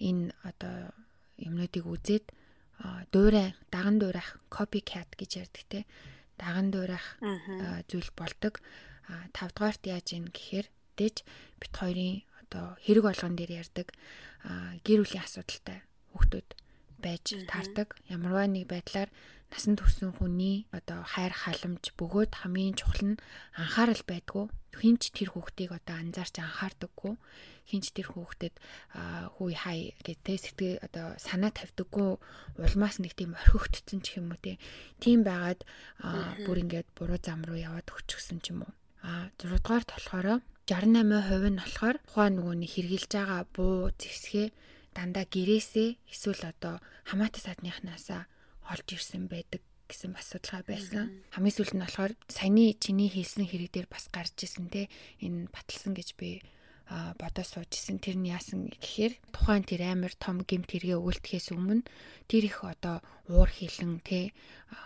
[0.00, 0.96] энэ одоо
[1.36, 2.24] юмнуудыг үзээд
[3.12, 5.84] дуурай даган дуурайх copycat гэж ярьдаг тий
[6.38, 7.18] даган дуурайх
[7.88, 8.60] зүйл болдог.
[9.08, 10.66] А 5 дугаарт яаж ийн гэхээр
[10.96, 11.22] дэж
[11.60, 13.92] бит хоёрын одоо хэрэг болгон дээр ярьдаг
[14.84, 16.48] гэр бүлийн асуудалтай хүүхдүүд
[17.04, 17.92] байж таардаг.
[18.08, 19.12] Ямарваа нэг байдлаар
[19.52, 23.20] насан турсан хүний одоо хайр халамж бөгөөд хамгийн чухал нь
[23.54, 24.48] анхаарал байдгүй.
[24.80, 27.14] Хинч тэр хүүхдийг одоо анзаарч анхаардаггүй.
[27.70, 28.54] Хинч тэр хүүхдэд
[29.38, 32.18] хүй хай гэдэг сэтгэл одоо санаа тавьдаггүй.
[32.58, 34.40] Улмаас нэг тийм орхигдсон ч юм уу
[34.98, 35.62] тийм байгаад
[36.42, 38.72] бүр ингээд буруу зам руу яваад өчгсөн ч юм уу.
[39.06, 44.48] А 6 дугаарт болохоор 68% нь болохоор тухайн нөгөөний хэрглэж байгаа буу зэвсгээ
[44.94, 48.30] дандаа гэрээсээ эсвэл одоо хамаатай садныхнаасаа
[48.70, 51.20] олж ирсэн байдаг гэсэн асуудалгаа байсан.
[51.36, 54.88] Хамгийн сүүлд нь болохоор саяны чиний хэлсэн хэрэг дээр бас гарч исэн те
[55.20, 56.40] энэ баталсан гэж би
[57.20, 58.00] бодож сууж исэн.
[58.00, 61.84] Тэр нь яасан гэхээр тухайн тэр амар том гемт хэрэгээ өгүүлдэхээс өмнө
[62.28, 64.32] тэр их одоо уур хилэн те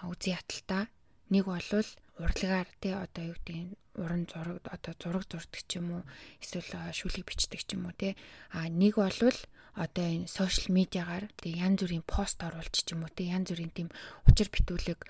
[0.03, 0.91] үзий яталтаа
[1.31, 6.03] нэг болвол урлагаар те одоо юу гэдэг уран зураг одоо зураг зурдаг ч юм уу
[6.43, 8.15] эсвэл шүлэг бичдэг ч юм уу те
[8.51, 9.39] а нэг болвол
[9.75, 13.73] одоо энэ сошиал медиагаар тэг янз бүрийн пост оруулж ч юм уу те янз бүрийн
[13.75, 13.89] тийм
[14.29, 15.01] учир битүүлэг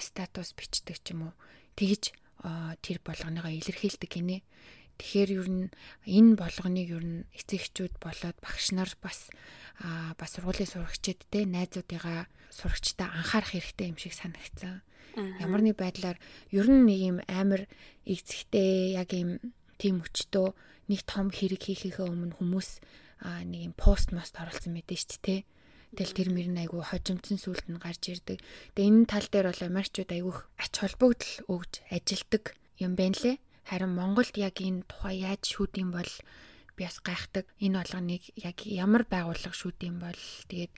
[0.00, 1.32] статус бичдэг ч юм уу
[1.78, 2.12] тэгж
[2.84, 4.44] тэр болгоныгоо илэрхийлдэг гинэ
[4.94, 5.66] Тэгэхээр ер нь
[6.06, 9.26] энэ болгоныг ер нь эцэг эхчүүд болоод багш нар бас
[10.14, 14.86] бас сургуулийн сурагчид те найзуудыгаа сурагчдаа анхаарах хэрэгтэй юм шиг санагдсан.
[15.42, 16.18] Ямар нэг байдлаар
[16.54, 17.66] ер нь нэг юм амар
[18.06, 19.42] игцэгтэй яг юм
[19.82, 20.54] тийм өчтөө
[20.86, 22.78] нэг том хэрэг хийхийнхээ өмнө хүмүүс
[23.24, 25.40] нэг юм пост мост оруулсан мэдэн шүү дээ.
[25.94, 28.42] Тэгэл тэр мөр нь айгүй хожимдсан сүлд нь гарч ирдэг.
[28.74, 32.44] Тэгээ энэ тал дээр бол Америкчууд айгүй ач холбогдол өгж ажилдаг
[32.82, 33.36] юм байна лээ.
[33.64, 36.12] Харин Монголд яг энэ тухай яаж шүүдэм бол
[36.74, 37.46] би бас гайхдаг.
[37.62, 40.72] Энэ болгоныг яг ямар байгууллага шүүдэм бол тэгээд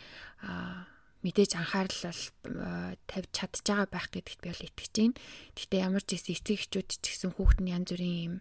[0.45, 0.87] аа
[1.25, 2.23] мэдээж анхаарал бол
[3.09, 5.17] тавьж чадж байгаа байх гэдэгт би бол итгэж байна.
[5.57, 8.35] Гэхдээ ямар ч гэсэн эцэг эхчүүд ч гэсэн хүүхэд нь янз бүрийн юм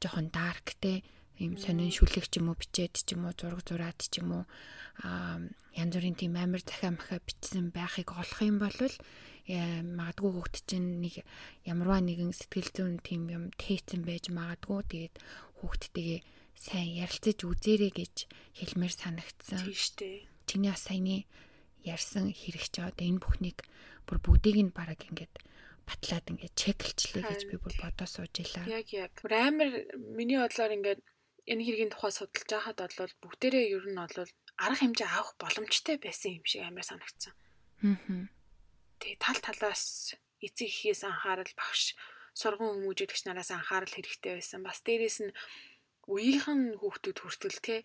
[0.00, 1.02] жоохон дарк те
[1.40, 4.44] ийм сонин шүлэг ч юм уу бичээд ч юм уу зураг зураад ч юм уу
[5.06, 5.40] аа
[5.72, 8.76] янз бүрийн тийм амар захиа махаа бичсэн байхыг олох юм бол
[9.48, 11.24] магадгүй хүүхэд чинь нэг
[11.66, 15.14] ямарваа нэгэн сэтгэл зүйн тийм юм тээцэн байж магадгүй тэгээд
[15.58, 16.20] хүүхдтэйгээ
[16.54, 18.14] сайн ярилцаж үзээрэй гэж
[18.54, 19.66] хэлмээр санагдсан.
[19.66, 20.18] Тийм шүү дээ.
[20.46, 21.26] Чиний бас саяны
[21.82, 23.58] ярьсан хэрэг чи одоо энэ бүхнийг
[24.06, 25.34] бүр бүгдийг нь бараг ингээд
[25.86, 28.66] батлаад ингээд чеклчлээ гэж би бүр бодоо сууж илаа.
[28.70, 29.12] Яг яг.
[29.26, 31.02] Амар миний бодлоор ингээд
[31.50, 34.30] энэ хэргийн тухай судалж байхад бол бүгдээрээ ер нь бол
[34.62, 37.34] арга хэмжээ авах боломжтой байсан юм шиг амар санагдсан.
[37.82, 38.30] Аа.
[39.02, 41.98] Тэгээ тал талаас эцэг эхээс анхаарал багш
[42.38, 44.62] сургууль хүмүүжүүлэгч нараас анхаарал хэрэгтэй байсан.
[44.62, 45.34] Бас дээрэс нь
[46.06, 47.76] үеийнхэн хүүхдүүд хүртэл те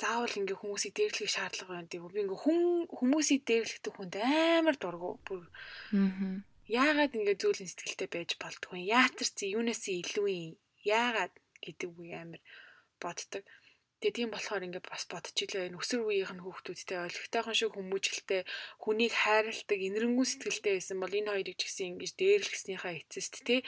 [0.00, 2.12] заавал ингээ хүмүүсийг дээрлэх шаардлага байна үү.
[2.12, 2.60] Би ингээ хүн
[2.96, 5.20] хүмүүсийг дээрлэхдэг хүнд амар дургу.
[5.28, 6.40] Аа.
[6.66, 8.90] Яагаад ингээ зөөлөн сэтгэлтэй байж болдгүй юм?
[8.92, 10.54] Яатар чи юунаас илүү юм?
[10.84, 11.34] Яагаад
[11.64, 12.40] гэдэг үг амар
[13.02, 13.44] боддог.
[14.00, 18.42] Тэгээ тийм болохоор ингээ бас бодчихлоо энэ өсвөр үеийнх нь хүүхдүүдтэй ойлгохтойхон шиг хүмүүжлэлтэй
[18.84, 23.64] хүнийг хайрладаг инэрэнгүн сэтгэлтэй байсан бол энэ хоёрыг ч гэсэн ингэж дээрлэхснийхаа эцэст те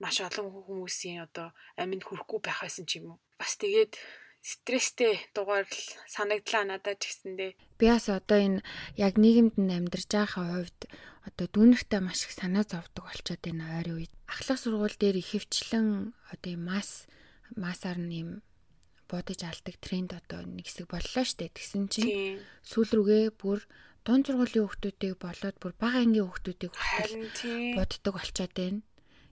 [0.00, 3.18] маш олон хүмүүсийн одоо аминд хүрэхгүй байх байсан ч юм уу.
[3.36, 3.92] Бас тэгээд
[4.40, 5.68] стресстэй дугаар
[6.08, 7.52] санагдлаа надад ч гэсэндээ.
[7.76, 8.64] Би бас одоо энэ
[8.96, 10.80] яг нийгэмд нь амьдарч байгаа хувьд
[11.28, 14.12] одоо дүүнертэй маш их санаа зовдөг болчоод энэ ойрын үед.
[14.32, 17.04] Ахлах сургууль дээр ихэвчлэн одоо масс
[17.52, 18.30] массаар нь юм
[19.10, 21.50] бодож алдаг тренд одоо нэг хэсэг боллоо штэ.
[21.50, 23.64] Тэгсэн чинь сүүл рүүгээ бүр
[24.04, 27.14] дунд сургуулийн хүүхдүүдийг болоод бүр бага ангийн хүүхдүүдийг хүртэл
[27.76, 28.80] боддог болчоод байна.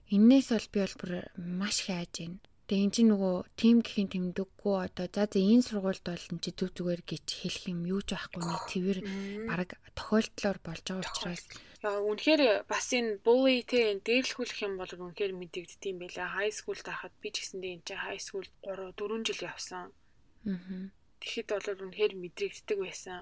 [0.09, 2.41] Иннээс бол би бол бүр маш хайж байна.
[2.67, 6.51] Тэгээ эн чинь нөгөө тим гэхийн тэмдэггүй одоо за за энэ сургуульд бол эн чи
[6.51, 8.99] зүг зүгээр гэж хэлэх юм юу ч байхгүй нэг цэвэр
[9.47, 11.43] баг тохиолдлоор болж байгаа учраас
[11.83, 17.13] үнэхээр бас энэ bully те энэ дээрлэхүүлэх юм бол үнэхээр мэдэгддэм байлаа high school тахад
[17.21, 19.93] би ч гэсэндээ энэ чинь high school 3 4 жил явсан.
[20.49, 20.89] Аа.
[21.21, 23.21] Тэгэхэд бол үнэхээр мэдрэгддэг байсан.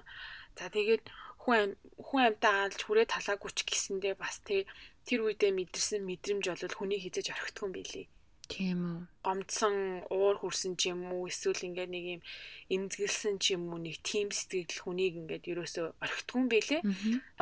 [0.56, 1.04] За тэгээд
[1.42, 4.64] хүн хүн амтаа алж хүрээ талаагүй ч гэсэндээ бас те
[5.04, 8.06] тэр үедээ мэдэрсэн мэдрэмж бол хүний хизэж орхитгүй юм билий.
[8.46, 8.98] Тийм үү.
[9.26, 12.22] Гомдсон, уур хүрсэн ч юм уу, эсвэл ингээд нэг юм
[12.70, 16.82] эмзэглсэн ч юм уу нэг тим сэтгэл хүнийг ингээд ерөөсөө орхитгүй юм бэлээ.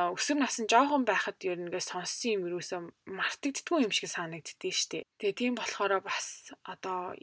[0.01, 5.05] Өсвөр насны жоохон байхад ер нь ингээд сонссон юм ерөөсөө мартагддгүй юм шиг санагддээ штэ.
[5.21, 7.13] Тэгээ тийм болохоор бас одоо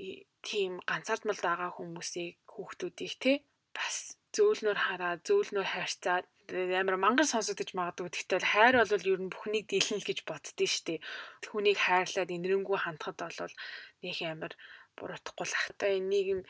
[0.47, 3.33] тийм ганцаардмал байгаа хүмүүсийг хүүхдүүдийг те
[3.75, 8.11] бас зөөлнөр хараа, зөөлнөр хайрцаад амар мангар сонсогдож магадгүй.
[8.11, 11.03] Тэгтэл хайр бол ер нь бүхнийг дийлнэ л гэж боддөө штэ.
[11.51, 13.55] Хүнийг хайрлаад инэрэнгүү хандхад бол
[14.03, 14.53] нэг амар
[14.97, 15.57] буруутахгүй л.
[15.71, 16.41] Одоо энэ нийгэм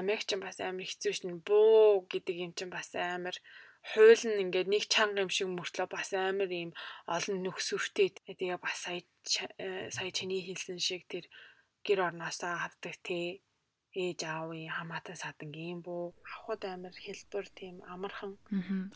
[0.00, 3.36] Америкч бас амар хэцүү шин буу гэдэг юм чинь бас амар
[3.90, 6.70] хууль нь ингээд нэг чанга юм шиг мөртлөө бас амар ийм
[7.06, 9.02] олон нөхсөртэй тэгээ бас сая
[9.56, 11.24] э, сая чиний хэлсэн шиг тэр
[11.86, 13.40] гэр орноосоо хавдаг те
[13.98, 18.38] ээж аавын хамаатан садангийн буу авахд амар хэлбэр тийм амархан.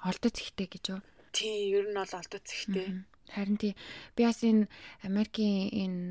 [0.09, 1.01] Олдоц ихтэй гэж юу?
[1.35, 3.03] Тий ер нь бол олдоц ихтэй.
[3.35, 3.75] Харин тий
[4.15, 4.71] би бас энэ
[5.09, 6.07] Америкийн энэ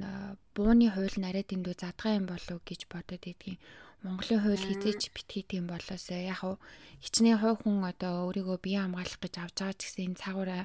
[0.55, 3.59] бууны хууль нарийн дэндүү задгаа юм болов гэж бодод идгийн.
[4.03, 6.55] Монголын хууль хизээч битгий тийм болоосаа яг хуу
[7.05, 10.63] хичнээн хой хүн одоо өөрийгөө бие хамгаалах гэж авч байгаа ч гэсэн энэ цаагаараа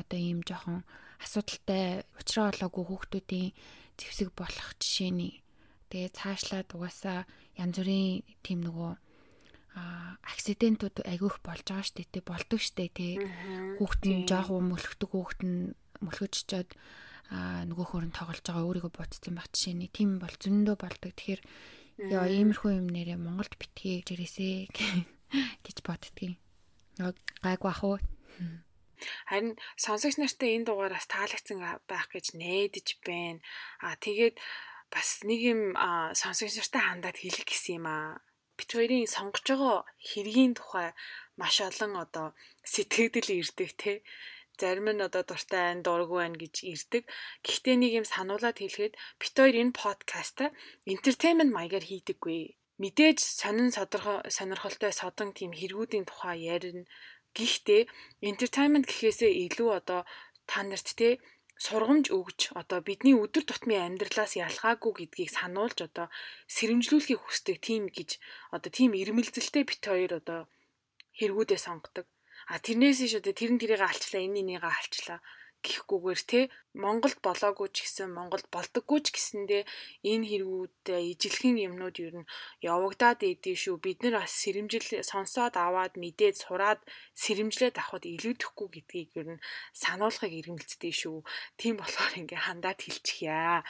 [0.00, 0.80] одоо ийм жоохон
[1.20, 3.52] асуудалтай уучраа олоогүй хүүхдүүдийн
[4.00, 5.44] зэвсэг болох жишээний
[5.90, 7.26] тэгээ цаашлаад угаасаа
[7.58, 8.92] янз бүрийн тийм нөгөө
[9.70, 9.82] а
[10.26, 13.12] акцидентууд айгүйх болж байгаа штэ тий болдог штэ тий
[13.78, 16.70] хүүхэд нь жоохон мөлхдөг хүүхэд нь мөлхөжчөөд
[17.30, 21.14] а нөгөө хөрөнд тоглож байгаа өөрийгөө бодсон байх жишээний тийм бол зөндөө болдог.
[21.14, 21.42] Тэгэхээр
[22.10, 24.66] яа иймэрхүү юм нэрээ Монголд битгий жирээсэ
[25.64, 26.34] гэж боддгийн.
[26.98, 28.02] Гайгүй ах уу?
[29.30, 33.40] Харин сонсогч нартай энэ дугаараас таалагдсан байх гэж найдаж байна.
[33.78, 34.34] А тэгээд
[34.92, 35.60] бас нэг юм
[36.20, 38.20] сонсогч нартай хандаад хэлэх гэсэн юм аа
[38.58, 39.78] бит хоёрын сонгож байгаа
[40.08, 40.88] хэргийн тухай
[41.40, 42.26] маш олон одоо
[42.72, 43.92] сэтгэгдэл ирдэг те
[44.60, 47.02] зарим нь одоо дуртай айн дурггүй байна гэж ирдэг.
[47.46, 50.44] Гэхдээ нэг юм сануулад хэлэхэд бит хоёр энэ подкаста
[50.94, 52.40] entertainment маягаар хийдэггүй.
[52.82, 53.70] Мэдээж сонин
[54.36, 56.84] сонирхолтой содон тийм хэрэгүүдийн тухай ярина.
[57.36, 57.82] Гэхдээ
[58.30, 60.00] entertainment гэхээсээ илүү одоо
[60.50, 61.08] та нарт те
[61.64, 66.06] сургамж өгж одоо бидний өдөр тутмын амьдралаас ялгаагүй гэдгийг сануулж одоо
[66.56, 68.10] сэрэмжлүүлэхийг хүсдэг тийм гэж
[68.56, 70.40] одоо тийм ирмэлзэлтэй бит хоёр одоо
[71.20, 72.06] хэрэгүүдээ сонгодог.
[72.48, 75.20] А тэрнээс иш одоо тэрэн тэрийг алчлаа энэ энийг алчлаа
[75.64, 76.40] гэхгүйгээр те
[76.74, 79.62] Монголд болоогүй ч гэсэн Монголд болдоггүй ч гэсэндээ
[80.12, 82.30] энэ хэрэгүүдээ ижилхэн юмнууд ер нь
[82.64, 83.76] явагдаад идэв шүү.
[83.84, 86.80] Бид нар бас сэрэмжил сонсоод аваад мэдээд сураад
[87.22, 89.44] сэрэмжлээд авахд илүүдэхгүй гэдгийг ер нь
[89.74, 91.18] сануулахыг иргэмэлцдэг шүү.
[91.58, 93.66] Тийм болохоор ингээ хандаад хэлчихье.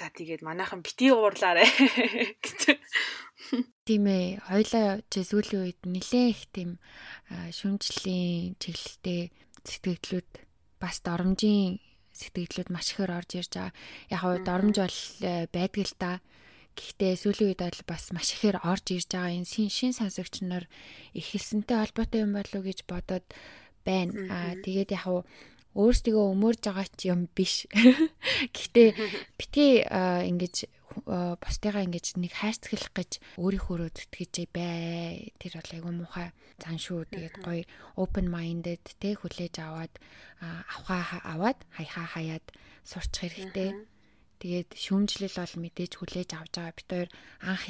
[0.00, 1.60] За тэгээд манайхан бити уурлаарэ
[2.42, 2.60] гэж.
[3.84, 4.40] Тийм ээ.
[4.48, 6.80] Хоёлаа сүүлийн үед нэлээ их тийм
[7.28, 9.28] шүмжлийн чиглэлтэй
[9.68, 10.49] сэтгэлдлүүд
[10.80, 11.78] бас доромжийн
[12.16, 13.72] сэтгэлдлүүд маш ихээр орж ирж байгаа.
[14.10, 16.12] Яг нь доромж бол э, байдаг л да.
[16.74, 20.64] Гэхдээ сүүлийн үед бол бас маш ихээр орж ирж байгаа энэ шин шин сонсогч нар
[21.14, 23.26] ихэлсэнтэй холбоотой юм болов уу гэж бодоод
[23.84, 24.12] байна.
[24.32, 25.22] Аа тэгээд яг нь
[25.76, 27.68] өөрсдөө өмөрж байгаа ч юм биш.
[28.54, 28.88] Гэхдээ
[29.38, 30.66] битгий ингэж
[31.06, 35.30] бусдыгаа ингэж нэг хайрцаглах гэж өөрийнхөө зүтгэж бай.
[35.38, 36.28] Тэр бол айгүй муухай
[36.58, 37.06] зан шүү.
[37.14, 37.62] Тэгээд гоё
[37.94, 39.94] open minded те хүлээж аваад
[40.42, 42.46] авхаа аваад хаяхаа хаяад
[42.82, 43.70] сурчих хэрэгтэй.
[44.40, 46.74] Тэгээд шүүмжлэл бол мэдээж хүлээж авч байгаа.
[46.74, 47.10] Бид хоёр
[47.44, 47.64] анх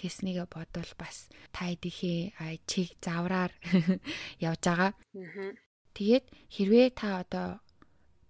[0.00, 3.52] хийснийгээ бодвол бас та эдийнхээ чиг завраар
[4.48, 4.92] явж байгаа.
[5.92, 7.60] Тэгээд хэрвээ та одоо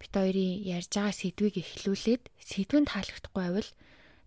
[0.03, 3.70] бит хоёрын ярьж байгаа сэдвийг эхлүүлээд сэдвэн таалагдахгүй байвал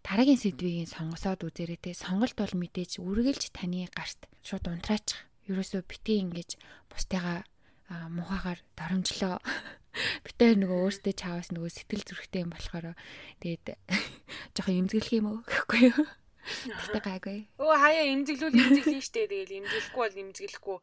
[0.06, 1.92] дараагийн сэдвийг сонгосоод үзээрэй те.
[1.94, 5.28] Сонголт бол мэдээж үргэлж таны гарт шууд унтраачих.
[5.50, 6.56] Ерөөсөө бити ингэж
[6.90, 7.44] бусдыгаа
[7.90, 9.42] мухагаар доромжлоо.
[10.24, 12.94] Битээр нөгөө өөртөө чаавас нөгөө сэтгэл зүрхтэй юм болохоор
[13.42, 13.66] тэгээд
[14.56, 16.06] жоохон имзэглэх юм уу гэхгүй юу?
[16.46, 17.40] Тэгтээ гайгүй.
[17.58, 20.78] Өө хаяа имзэглүүл имзэглэн штэ тэгэл имзэглэхгүй бол имзэглэхгүй.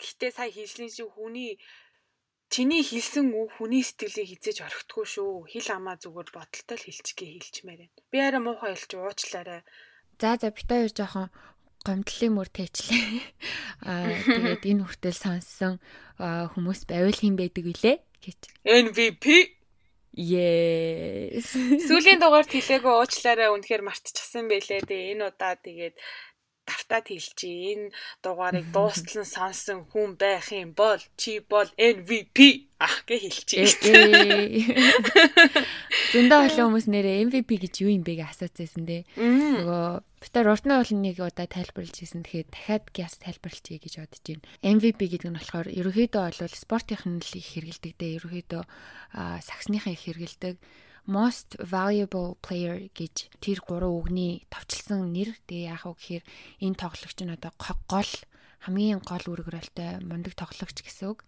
[0.00, 1.56] Гэхдээ сая хэлсэн шиг хүний
[2.50, 5.46] чиний хэлсэн үг хүний сэтгэлийг хизээж орхитгүй шүү.
[5.54, 7.96] Хил амаа зүгээр бодолтой л хэлчихгээ хэлчмээр байна.
[8.10, 9.62] Би арай муухай хэлж уучлаарай.
[10.18, 11.30] За за бит хоёр жоохон
[11.86, 13.22] гомдлын мөр тэйчлээ.
[13.88, 15.78] Аа тэгээд энэ хүртэл сонссон
[16.18, 18.40] хүмүүс байвал хэн байдаг вүлээ гэж.
[18.66, 19.24] MVP
[20.10, 21.54] Yes.
[21.54, 24.82] Сүүлийн дугаарт хэлээгөө уучлаарай үнэхээр мартчихсан байлээ.
[24.82, 25.94] Тэгээ энэ удаа тэгээд
[26.90, 27.72] давтаад хэлчихье.
[27.72, 27.90] Энэ
[28.22, 33.94] дугаарыг дуустал нь сонсон хүн байх юм бол чи бол MVP ах гэж хэлчихье.
[36.12, 39.06] Зөндөө олон хүмүүс нэрээ MVP гэж юу юм бэ гэж асууцсан дээ.
[39.14, 42.26] Нөгөө битэр уртны бол нэг удаа тайлбарлаж ирсэн.
[42.26, 44.42] Тэгэхээр дахиад гяс тайлбарлчихъя гэж бодож байна.
[44.66, 48.18] MVP гэдэг нь болохоор ерөөхдөө бол спортынх нь л их хэрэгэлдэг дээ.
[48.18, 48.62] Ерөөхдөө
[49.46, 50.58] саксныхаа их хэрэгэлдэг
[51.10, 55.34] most valuable player гэж тэр гурван үгний товчлсон нэр.
[55.50, 56.24] Тэгээ яах вэ гэхээр
[56.62, 58.12] энэ тоглогч нь одоо гол
[58.62, 61.26] хамгийн гол үүрэг ролтой мундаг тоглогч гэсэн үг.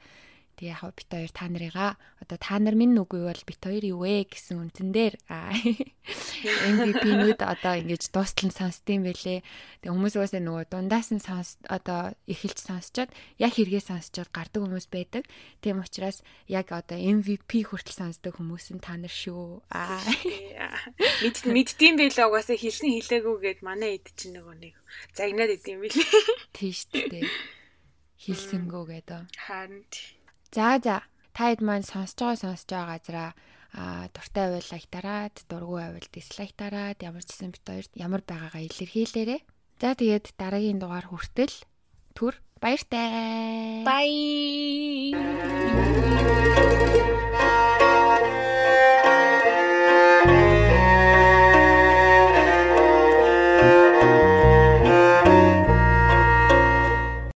[0.57, 4.05] Тэгээ яг бит хоёр та нарыгаа одоо та нар минь үгүй бол бит хоёр юу
[4.05, 9.40] вэ гэсэн үндсэн дээр MVP-нүүд одоо ингэж дуустал нь сонсдсон байлээ.
[9.80, 14.86] Тэгээ хүмүүс угаасаа нөгөө дундаас нь сонс одоо эхэлж сонсчод яг хэрэгээ сонсчод гардаг хүмүүс
[14.92, 15.24] байдаг.
[15.64, 19.62] Тийм учраас яг одоо MVP хүртэл сонсдог хүмүүс нь та нар шүү.
[19.70, 20.03] Аа.
[21.22, 24.74] Мэд мэддэм байлаа угаасаа хэлсэн хэлээгүй гэд манай эд чинь нөгөө нэг
[25.14, 26.07] загнаад идэм билээ.
[26.55, 27.26] Тийш дээ.
[28.22, 29.22] Хэлсэнгөө гэдэг.
[29.34, 30.22] Харин тий.
[30.53, 31.00] За за
[31.32, 33.30] та хэд маань сонсож байгаа сонсож байгаа газараа
[33.72, 33.82] а
[34.12, 39.40] дуртай байвал лайктараад дургүй байвал дислайк дараад ямар ч гэсэн бит хоёрт ямар байгаагаа илэрхийлээрэй.
[39.80, 41.57] За тэгээд дараагийн дугаар хүртэл
[42.12, 43.80] түр баяртай.
[43.88, 45.16] Bye.